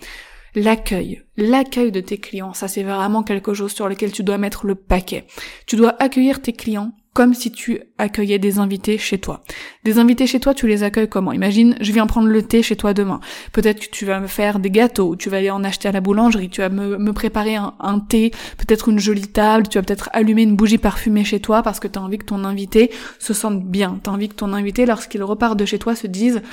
L'accueil, 0.55 1.23
l'accueil 1.35 1.91
de 1.91 1.99
tes 1.99 2.17
clients, 2.17 2.53
ça 2.53 2.67
c'est 2.67 2.83
vraiment 2.83 3.23
quelque 3.23 3.53
chose 3.53 3.73
sur 3.73 3.87
lequel 3.87 4.11
tu 4.11 4.23
dois 4.23 4.37
mettre 4.37 4.65
le 4.65 4.75
paquet. 4.75 5.25
Tu 5.67 5.75
dois 5.75 5.95
accueillir 6.01 6.41
tes 6.41 6.53
clients 6.53 6.93
comme 7.17 7.33
si 7.33 7.51
tu 7.51 7.81
accueillais 7.97 8.37
des 8.37 8.59
invités 8.59 8.99
chez 8.99 9.17
toi. 9.17 9.41
Des 9.83 9.97
invités 9.97 10.27
chez 10.27 10.39
toi, 10.39 10.53
tu 10.53 10.67
les 10.67 10.83
accueilles 10.83 11.09
comment? 11.09 11.31
Imagine, 11.31 11.75
je 11.81 11.91
viens 11.91 12.05
prendre 12.05 12.27
le 12.27 12.43
thé 12.43 12.61
chez 12.61 12.75
toi 12.75 12.93
demain. 12.93 13.21
Peut-être 13.53 13.79
que 13.79 13.89
tu 13.89 14.05
vas 14.05 14.19
me 14.19 14.27
faire 14.27 14.59
des 14.59 14.69
gâteaux, 14.69 15.15
tu 15.15 15.31
vas 15.31 15.37
aller 15.37 15.49
en 15.49 15.63
acheter 15.63 15.87
à 15.87 15.91
la 15.91 15.99
boulangerie, 15.99 16.51
tu 16.51 16.61
vas 16.61 16.69
me, 16.69 17.11
préparer 17.13 17.55
un, 17.55 17.73
un 17.79 17.97
thé, 17.97 18.29
peut-être 18.59 18.89
une 18.89 18.99
jolie 18.99 19.29
table, 19.29 19.67
tu 19.67 19.79
vas 19.79 19.81
peut-être 19.81 20.11
allumer 20.13 20.43
une 20.43 20.55
bougie 20.55 20.77
parfumée 20.77 21.23
chez 21.23 21.39
toi 21.39 21.63
parce 21.63 21.79
que 21.79 21.87
tu 21.87 21.97
as 21.97 22.03
envie 22.03 22.19
que 22.19 22.25
ton 22.25 22.43
invité 22.43 22.91
se 23.17 23.33
sente 23.33 23.65
bien. 23.65 23.99
Tu 24.03 24.11
as 24.11 24.13
envie 24.13 24.29
que 24.29 24.35
ton 24.35 24.53
invité, 24.53 24.85
lorsqu'il 24.85 25.23
repart 25.23 25.57
de 25.57 25.65
chez 25.65 25.79
toi, 25.79 25.95
se 25.95 26.05
dise... 26.05 26.43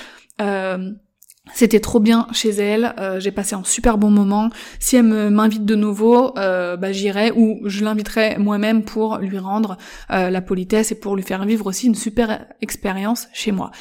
Euh, 0.41 0.93
c'était 1.53 1.81
trop 1.81 2.01
bien 2.01 2.27
chez 2.33 2.51
elle, 2.51 2.95
euh, 2.99 3.21
j'ai 3.21 3.31
passé 3.31 3.55
un 3.55 3.65
super 3.65 3.99
bon 3.99 4.09
moment. 4.09 4.49
Si 4.81 4.97
elle 4.97 5.03
m'invite 5.03 5.67
de 5.67 5.75
nouveau, 5.75 6.33
euh, 6.39 6.79
bah, 6.79 6.91
j'irai 6.91 7.33
ou 7.33 7.61
je 7.67 7.85
l'inviterai 7.85 8.39
moi-même 8.39 8.83
pour 8.83 9.19
lui 9.19 9.39
rendre 9.39 9.77
euh, 10.11 10.31
la 10.31 10.41
politesse 10.41 10.91
et 10.93 10.95
pour 10.95 11.17
lui 11.17 11.23
faire 11.23 11.45
vivre 11.45 11.67
aussi 11.67 11.87
une 11.87 11.95
super 11.95 12.47
expérience 12.63 13.29
chez 13.35 13.53
moi. 13.53 13.73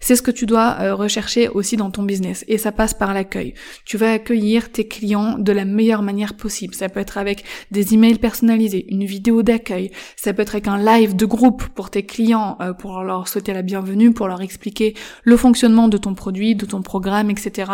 C'est 0.00 0.16
ce 0.16 0.22
que 0.22 0.32
tu 0.32 0.46
dois 0.46 0.94
rechercher 0.94 1.48
aussi 1.48 1.76
dans 1.76 1.92
ton 1.92 2.02
business 2.02 2.44
et 2.48 2.58
ça 2.58 2.72
passe 2.72 2.92
par 2.92 3.14
l'accueil. 3.14 3.54
Tu 3.84 3.96
vas 3.96 4.10
accueillir 4.10 4.72
tes 4.72 4.88
clients 4.88 5.38
de 5.38 5.52
la 5.52 5.64
meilleure 5.64 6.02
manière 6.02 6.34
possible. 6.34 6.74
Ça 6.74 6.88
peut 6.88 6.98
être 6.98 7.18
avec 7.18 7.44
des 7.70 7.94
emails 7.94 8.18
personnalisés, 8.18 8.84
une 8.88 9.04
vidéo 9.04 9.44
d'accueil, 9.44 9.92
ça 10.16 10.32
peut 10.32 10.42
être 10.42 10.56
avec 10.56 10.66
un 10.66 10.76
live 10.76 11.14
de 11.14 11.24
groupe 11.24 11.68
pour 11.68 11.88
tes 11.88 12.02
clients 12.04 12.58
pour 12.80 13.04
leur 13.04 13.28
souhaiter 13.28 13.52
la 13.52 13.62
bienvenue, 13.62 14.12
pour 14.12 14.26
leur 14.26 14.40
expliquer 14.40 14.94
le 15.22 15.36
fonctionnement 15.36 15.86
de 15.86 15.98
ton 15.98 16.14
produit, 16.14 16.56
de 16.56 16.66
ton 16.66 16.82
programme, 16.82 17.11
etc. 17.20 17.70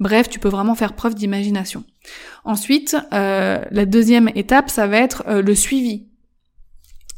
Bref, 0.00 0.28
tu 0.28 0.38
peux 0.38 0.48
vraiment 0.48 0.74
faire 0.74 0.94
preuve 0.94 1.14
d'imagination. 1.14 1.84
Ensuite, 2.44 2.96
euh, 3.12 3.62
la 3.70 3.86
deuxième 3.86 4.28
étape, 4.34 4.70
ça 4.70 4.86
va 4.86 4.98
être 4.98 5.24
le 5.28 5.54
suivi 5.54 6.08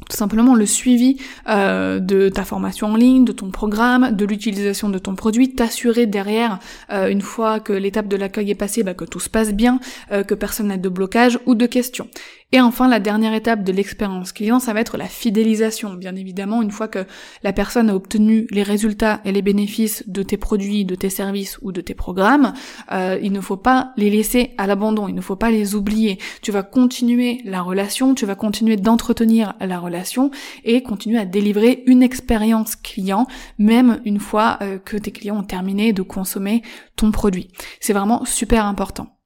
tout 0.08 0.16
simplement 0.16 0.54
le 0.54 0.66
suivi 0.66 1.18
euh, 1.48 1.98
de 2.00 2.28
ta 2.28 2.44
formation 2.44 2.88
en 2.88 2.96
ligne, 2.96 3.24
de 3.24 3.32
ton 3.32 3.50
programme, 3.50 4.10
de 4.12 4.24
l'utilisation 4.24 4.88
de 4.88 4.98
ton 4.98 5.14
produit, 5.14 5.54
t'assurer 5.54 6.06
derrière, 6.06 6.58
euh, 6.90 7.08
une 7.08 7.20
fois 7.20 7.60
que 7.60 7.72
l'étape 7.72 8.08
de 8.08 8.16
l'accueil 8.16 8.50
est 8.50 8.56
passée, 8.56 8.82
bah, 8.82 8.94
que 8.94 9.04
tout 9.04 9.20
se 9.20 9.30
passe 9.30 9.52
bien, 9.52 9.80
euh, 10.12 10.24
que 10.24 10.34
personne 10.34 10.68
n'a 10.68 10.76
de 10.76 10.88
blocage 10.88 11.38
ou 11.46 11.54
de 11.54 11.66
questions. 11.66 12.08
Et 12.52 12.60
enfin, 12.60 12.88
la 12.88 12.98
dernière 12.98 13.32
étape 13.32 13.62
de 13.62 13.70
l'expérience 13.70 14.32
client, 14.32 14.58
ça 14.58 14.72
va 14.72 14.80
être 14.80 14.96
la 14.96 15.06
fidélisation. 15.06 15.94
Bien 15.94 16.16
évidemment, 16.16 16.62
une 16.62 16.72
fois 16.72 16.88
que 16.88 17.06
la 17.44 17.52
personne 17.52 17.90
a 17.90 17.94
obtenu 17.94 18.48
les 18.50 18.64
résultats 18.64 19.20
et 19.24 19.30
les 19.30 19.42
bénéfices 19.42 20.02
de 20.08 20.24
tes 20.24 20.36
produits, 20.36 20.84
de 20.84 20.96
tes 20.96 21.10
services 21.10 21.58
ou 21.62 21.70
de 21.70 21.80
tes 21.80 21.94
programmes, 21.94 22.52
euh, 22.90 23.18
il 23.22 23.30
ne 23.30 23.40
faut 23.40 23.56
pas 23.56 23.92
les 23.96 24.10
laisser 24.10 24.54
à 24.58 24.66
l'abandon, 24.66 25.06
il 25.06 25.14
ne 25.14 25.20
faut 25.20 25.36
pas 25.36 25.52
les 25.52 25.76
oublier. 25.76 26.18
Tu 26.42 26.50
vas 26.50 26.64
continuer 26.64 27.40
la 27.44 27.62
relation, 27.62 28.16
tu 28.16 28.26
vas 28.26 28.34
continuer 28.34 28.76
d'entretenir 28.76 29.54
la 29.60 29.78
relation 29.78 30.32
et 30.64 30.82
continuer 30.82 31.18
à 31.18 31.26
délivrer 31.26 31.84
une 31.86 32.02
expérience 32.02 32.74
client, 32.74 33.28
même 33.58 34.00
une 34.04 34.18
fois 34.18 34.58
euh, 34.62 34.78
que 34.78 34.96
tes 34.96 35.12
clients 35.12 35.38
ont 35.38 35.44
terminé 35.44 35.92
de 35.92 36.02
consommer 36.02 36.62
ton 36.96 37.12
produit. 37.12 37.48
C'est 37.78 37.92
vraiment 37.92 38.24
super 38.24 38.66
important. 38.66 39.19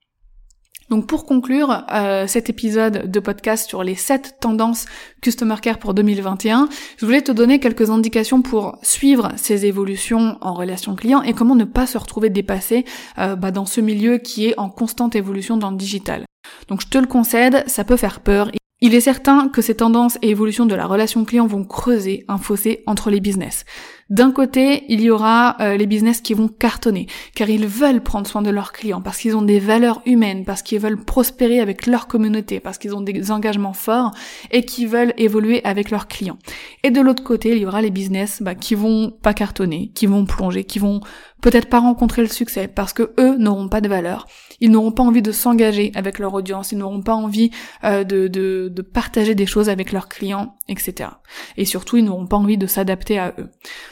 Donc 0.90 1.06
pour 1.06 1.24
conclure 1.24 1.84
euh, 1.92 2.26
cet 2.26 2.50
épisode 2.50 3.10
de 3.10 3.20
podcast 3.20 3.68
sur 3.68 3.82
les 3.82 3.94
7 3.94 4.36
tendances 4.40 4.86
Customer 5.22 5.56
Care 5.60 5.78
pour 5.78 5.94
2021, 5.94 6.68
je 6.98 7.06
voulais 7.06 7.22
te 7.22 7.32
donner 7.32 7.58
quelques 7.58 7.90
indications 7.90 8.42
pour 8.42 8.78
suivre 8.82 9.32
ces 9.36 9.66
évolutions 9.66 10.36
en 10.40 10.52
relation 10.52 10.94
client 10.94 11.22
et 11.22 11.32
comment 11.32 11.54
ne 11.54 11.64
pas 11.64 11.86
se 11.86 11.96
retrouver 11.96 12.28
dépassé 12.30 12.84
euh, 13.18 13.34
bah, 13.34 13.50
dans 13.50 13.66
ce 13.66 13.80
milieu 13.80 14.18
qui 14.18 14.46
est 14.46 14.58
en 14.58 14.68
constante 14.68 15.16
évolution 15.16 15.56
dans 15.56 15.70
le 15.70 15.76
digital. 15.76 16.24
Donc 16.68 16.82
je 16.82 16.88
te 16.88 16.98
le 16.98 17.06
concède, 17.06 17.64
ça 17.66 17.84
peut 17.84 17.96
faire 17.96 18.20
peur. 18.20 18.50
Il 18.80 18.94
est 18.94 19.00
certain 19.00 19.48
que 19.48 19.62
ces 19.62 19.76
tendances 19.76 20.18
et 20.20 20.28
évolutions 20.28 20.66
de 20.66 20.74
la 20.74 20.86
relation 20.86 21.24
client 21.24 21.46
vont 21.46 21.64
creuser 21.64 22.24
un 22.28 22.36
fossé 22.36 22.82
entre 22.86 23.08
les 23.08 23.20
business. 23.20 23.64
D'un 24.10 24.32
côté, 24.32 24.84
il 24.88 25.00
y 25.00 25.10
aura 25.10 25.56
euh, 25.60 25.76
les 25.76 25.86
business 25.86 26.20
qui 26.20 26.34
vont 26.34 26.48
cartonner, 26.48 27.06
car 27.34 27.48
ils 27.48 27.66
veulent 27.66 28.02
prendre 28.02 28.26
soin 28.26 28.42
de 28.42 28.50
leurs 28.50 28.72
clients, 28.72 29.00
parce 29.00 29.18
qu'ils 29.18 29.34
ont 29.36 29.42
des 29.42 29.58
valeurs 29.58 30.02
humaines, 30.04 30.44
parce 30.44 30.62
qu'ils 30.62 30.80
veulent 30.80 31.02
prospérer 31.02 31.60
avec 31.60 31.86
leur 31.86 32.06
communauté, 32.06 32.60
parce 32.60 32.76
qu'ils 32.76 32.94
ont 32.94 33.00
des 33.00 33.30
engagements 33.30 33.72
forts 33.72 34.12
et 34.50 34.64
qui 34.64 34.84
veulent 34.84 35.14
évoluer 35.16 35.64
avec 35.64 35.90
leurs 35.90 36.06
clients. 36.06 36.38
Et 36.82 36.90
de 36.90 37.00
l'autre 37.00 37.24
côté, 37.24 37.52
il 37.52 37.58
y 37.58 37.66
aura 37.66 37.80
les 37.80 37.90
business 37.90 38.42
bah, 38.42 38.54
qui 38.54 38.74
vont 38.74 39.10
pas 39.10 39.32
cartonner, 39.32 39.90
qui 39.94 40.06
vont 40.06 40.26
plonger, 40.26 40.64
qui 40.64 40.78
vont 40.78 41.00
peut-être 41.44 41.68
pas 41.68 41.78
rencontrer 41.78 42.22
le 42.22 42.28
succès, 42.28 42.68
parce 42.68 42.94
que 42.94 43.12
eux 43.20 43.36
n'auront 43.36 43.68
pas 43.68 43.82
de 43.82 43.88
valeur. 43.88 44.26
Ils 44.60 44.70
n'auront 44.70 44.92
pas 44.92 45.02
envie 45.02 45.20
de 45.20 45.30
s'engager 45.30 45.92
avec 45.94 46.18
leur 46.18 46.32
audience, 46.32 46.72
ils 46.72 46.78
n'auront 46.78 47.02
pas 47.02 47.12
envie 47.12 47.50
euh, 47.84 48.02
de, 48.02 48.28
de, 48.28 48.72
de 48.74 48.82
partager 48.82 49.34
des 49.34 49.44
choses 49.44 49.68
avec 49.68 49.92
leurs 49.92 50.08
clients, 50.08 50.56
etc. 50.70 51.10
Et 51.58 51.66
surtout, 51.66 51.98
ils 51.98 52.04
n'auront 52.04 52.26
pas 52.26 52.38
envie 52.38 52.56
de 52.56 52.66
s'adapter 52.66 53.18
à 53.18 53.34
eux. 53.36 53.50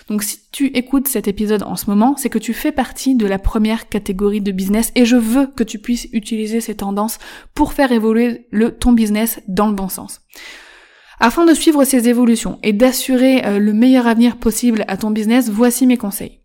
Donc 0.09 0.23
si 0.23 0.39
tu 0.51 0.69
écoutes 0.69 1.09
cet 1.09 1.29
épisode 1.29 1.63
en 1.63 1.77
ce 1.77 1.91
moment, 1.91 2.17
c'est 2.17 2.31
que 2.31 2.39
tu 2.39 2.55
fais 2.55 2.73
partie 2.73 3.17
de 3.17 3.27
la 3.27 3.39
première 3.39 3.91
catégorie 3.91 4.41
de 4.41 4.51
business 4.51 4.91
et 4.95 5.05
je 5.05 5.17
veux 5.17 5.47
que 5.47 5.63
tu 5.63 5.79
puisses 5.79 6.09
utiliser 6.15 6.63
ces 6.63 6.77
tendances 6.77 7.19
pour 7.55 7.75
faire 7.75 7.93
évoluer 7.93 8.47
le, 8.51 8.71
ton 8.71 8.93
business 8.93 9.43
dans 9.47 9.67
le 9.67 9.75
bon 9.75 9.91
sens. 9.91 10.23
Afin 11.21 11.45
de 11.45 11.53
suivre 11.53 11.85
ces 11.85 12.09
évolutions 12.09 12.59
et 12.63 12.73
d'assurer 12.73 13.45
euh, 13.45 13.59
le 13.59 13.75
meilleur 13.75 14.07
avenir 14.07 14.39
possible 14.39 14.87
à 14.89 14.97
ton 14.97 15.11
business, 15.11 15.51
voici 15.51 15.87
mes 15.87 15.99
conseils. 15.99 16.42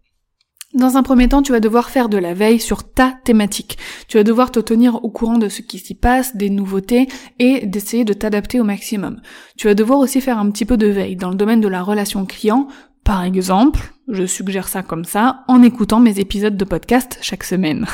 Dans 0.78 0.96
un 0.96 1.02
premier 1.02 1.28
temps, 1.28 1.42
tu 1.42 1.52
vas 1.52 1.60
devoir 1.60 1.90
faire 1.90 2.08
de 2.08 2.20
la 2.20 2.36
veille 2.36 2.60
sur 2.60 2.84
ta 2.84 3.16
thématique. 3.24 3.80
Tu 4.08 4.18
vas 4.18 4.24
devoir 4.24 4.52
te 4.52 4.60
tenir 4.60 5.04
au 5.04 5.10
courant 5.10 5.40
de 5.40 5.50
ce 5.50 5.63
qui 5.63 5.80
s'y 5.80 5.96
passe, 5.96 6.38
des 6.38 6.52
nouveautés 6.52 7.08
et 7.40 7.66
d'essayer 7.66 8.06
de 8.06 8.13
t'adapter 8.13 8.60
au 8.60 8.63
maximum. 8.63 9.20
Tu 9.58 9.66
vas 9.66 9.74
devoir 9.74 9.98
aussi 9.98 10.22
faire 10.22 10.38
un 10.38 10.52
petit 10.52 10.66
peu 10.66 10.78
de 10.78 10.86
veille 10.86 11.16
dans 11.16 11.32
le 11.32 11.36
domaine 11.36 11.62
de 11.62 11.68
la 11.68 11.82
relation 11.82 12.26
client 12.26 12.68
par 13.04 13.24
exemple, 13.24 13.94
je 14.10 14.26
suggère 14.26 14.68
ça 14.68 14.84
comme 14.84 15.06
ça, 15.06 15.46
en 15.48 15.63
écoutant 15.63 16.02
mes 16.02 16.20
épisodes 16.20 16.58
de 16.58 16.66
podcast 16.66 17.18
chaque 17.22 17.46
semaine. 17.46 17.86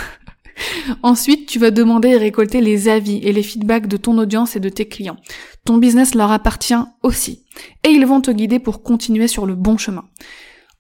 Ensuite, 1.04 1.48
tu 1.48 1.60
vas 1.60 1.70
demander 1.70 2.08
et 2.10 2.18
récolter 2.18 2.62
les 2.62 2.88
avis 2.90 3.18
et 3.18 3.32
les 3.32 3.44
feedbacks 3.44 3.86
de 3.86 3.98
ton 3.98 4.18
audience 4.18 4.56
et 4.56 4.60
de 4.60 4.70
tes 4.70 4.88
clients. 4.88 5.18
Ton 5.66 5.78
business 5.78 6.16
leur 6.16 6.32
appartient 6.32 6.74
aussi. 7.04 7.44
Et 7.84 7.90
ils 7.90 8.08
vont 8.08 8.22
te 8.22 8.32
guider 8.32 8.58
pour 8.58 8.82
continuer 8.82 9.28
sur 9.28 9.46
le 9.46 9.54
bon 9.54 9.78
chemin. 9.78 10.06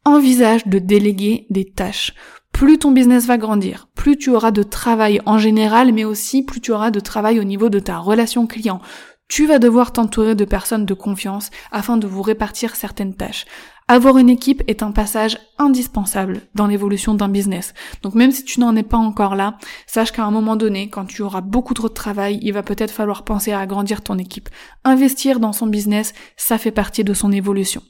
Envisage 0.06 0.68
de 0.68 0.80
déléguer 0.80 1.48
des 1.50 1.66
tâches. 1.66 2.14
Plus 2.52 2.78
ton 2.78 2.92
business 2.92 3.26
va 3.26 3.38
grandir, 3.38 3.88
plus 3.96 4.18
tu 4.18 4.30
auras 4.30 4.52
de 4.52 4.62
travail 4.62 5.22
en 5.26 5.38
général, 5.38 5.92
mais 5.94 6.04
aussi 6.04 6.44
plus 6.44 6.62
tu 6.62 6.72
auras 6.72 6.92
de 6.92 7.00
travail 7.00 7.40
au 7.40 7.44
niveau 7.44 7.70
de 7.70 7.80
ta 7.80 7.98
relation 7.98 8.46
client, 8.46 8.80
tu 9.28 9.48
vas 9.48 9.60
devoir 9.60 9.94
t'entourer 9.94 10.36
de 10.36 10.46
personnes 10.46 10.86
de 10.86 10.94
confiance 10.94 11.50
afin 11.72 11.98
de 11.98 12.06
vous 12.06 12.22
répartir 12.22 12.76
certaines 12.76 13.16
tâches. 13.16 13.46
Avoir 13.88 14.18
une 14.18 14.30
équipe 14.30 14.62
est 14.68 14.84
un 14.84 14.92
passage 14.92 15.38
indispensable 15.58 16.42
dans 16.54 16.68
l'évolution 16.68 17.16
d'un 17.16 17.30
business. 17.30 17.74
Donc 18.02 18.14
même 18.14 18.32
si 18.32 18.44
tu 18.44 18.60
n'en 18.60 18.76
es 18.76 18.84
pas 18.84 18.98
encore 18.98 19.36
là, 19.36 19.58
sache 19.88 20.12
qu'à 20.12 20.26
un 20.26 20.32
moment 20.32 20.56
donné, 20.56 20.90
quand 20.90 21.06
tu 21.06 21.22
auras 21.22 21.42
beaucoup 21.42 21.74
trop 21.74 21.90
de 21.90 21.94
travail, 21.94 22.40
il 22.42 22.54
va 22.54 22.64
peut-être 22.64 22.92
falloir 22.92 23.24
penser 23.24 23.52
à 23.52 23.60
agrandir 23.60 24.02
ton 24.02 24.18
équipe. 24.18 24.50
Investir 24.84 25.40
dans 25.40 25.54
son 25.54 25.68
business, 25.68 26.14
ça 26.38 26.58
fait 26.58 26.72
partie 26.72 27.04
de 27.04 27.14
son 27.14 27.32
évolution. 27.32 27.82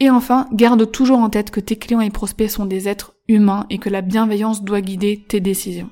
Et 0.00 0.10
enfin, 0.10 0.48
garde 0.52 0.90
toujours 0.90 1.18
en 1.18 1.30
tête 1.30 1.50
que 1.50 1.60
tes 1.60 1.76
clients 1.76 2.00
et 2.00 2.10
prospects 2.10 2.50
sont 2.50 2.66
des 2.66 2.88
êtres 2.88 3.14
humains 3.28 3.66
et 3.70 3.78
que 3.78 3.88
la 3.88 4.00
bienveillance 4.00 4.62
doit 4.62 4.80
guider 4.80 5.24
tes 5.28 5.40
décisions. 5.40 5.90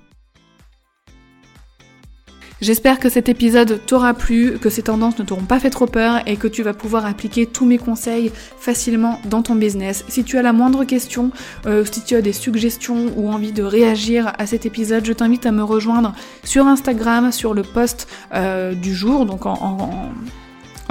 J'espère 2.60 2.98
que 2.98 3.08
cet 3.08 3.30
épisode 3.30 3.80
t'aura 3.86 4.12
plu, 4.12 4.58
que 4.58 4.68
ces 4.68 4.82
tendances 4.82 5.18
ne 5.18 5.24
t'auront 5.24 5.44
pas 5.44 5.58
fait 5.58 5.70
trop 5.70 5.86
peur 5.86 6.20
et 6.26 6.36
que 6.36 6.46
tu 6.46 6.62
vas 6.62 6.74
pouvoir 6.74 7.06
appliquer 7.06 7.46
tous 7.46 7.64
mes 7.64 7.78
conseils 7.78 8.30
facilement 8.34 9.18
dans 9.24 9.40
ton 9.40 9.54
business. 9.54 10.04
Si 10.08 10.24
tu 10.24 10.36
as 10.36 10.42
la 10.42 10.52
moindre 10.52 10.84
question, 10.84 11.30
euh, 11.64 11.86
si 11.90 12.04
tu 12.04 12.16
as 12.16 12.20
des 12.20 12.34
suggestions 12.34 13.14
ou 13.16 13.30
envie 13.30 13.52
de 13.52 13.62
réagir 13.62 14.34
à 14.36 14.44
cet 14.46 14.66
épisode, 14.66 15.06
je 15.06 15.14
t'invite 15.14 15.46
à 15.46 15.52
me 15.52 15.62
rejoindre 15.62 16.12
sur 16.44 16.66
Instagram, 16.66 17.32
sur 17.32 17.54
le 17.54 17.62
post 17.62 18.08
euh, 18.34 18.74
du 18.74 18.94
jour, 18.94 19.24
donc 19.24 19.46
en 19.46 20.12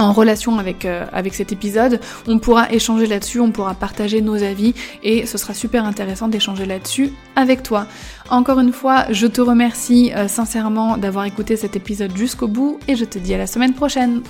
en 0.00 0.12
relation 0.12 0.58
avec, 0.58 0.84
euh, 0.84 1.06
avec 1.12 1.34
cet 1.34 1.52
épisode. 1.52 2.00
On 2.26 2.38
pourra 2.38 2.72
échanger 2.72 3.06
là-dessus, 3.06 3.40
on 3.40 3.50
pourra 3.50 3.74
partager 3.74 4.20
nos 4.20 4.42
avis 4.42 4.74
et 5.02 5.26
ce 5.26 5.38
sera 5.38 5.54
super 5.54 5.84
intéressant 5.84 6.28
d'échanger 6.28 6.66
là-dessus 6.66 7.12
avec 7.36 7.62
toi. 7.62 7.86
Encore 8.30 8.60
une 8.60 8.72
fois, 8.72 9.06
je 9.10 9.26
te 9.26 9.40
remercie 9.40 10.12
euh, 10.14 10.28
sincèrement 10.28 10.96
d'avoir 10.96 11.24
écouté 11.24 11.56
cet 11.56 11.76
épisode 11.76 12.16
jusqu'au 12.16 12.48
bout 12.48 12.78
et 12.88 12.96
je 12.96 13.04
te 13.04 13.18
dis 13.18 13.34
à 13.34 13.38
la 13.38 13.46
semaine 13.46 13.74
prochaine. 13.74 14.22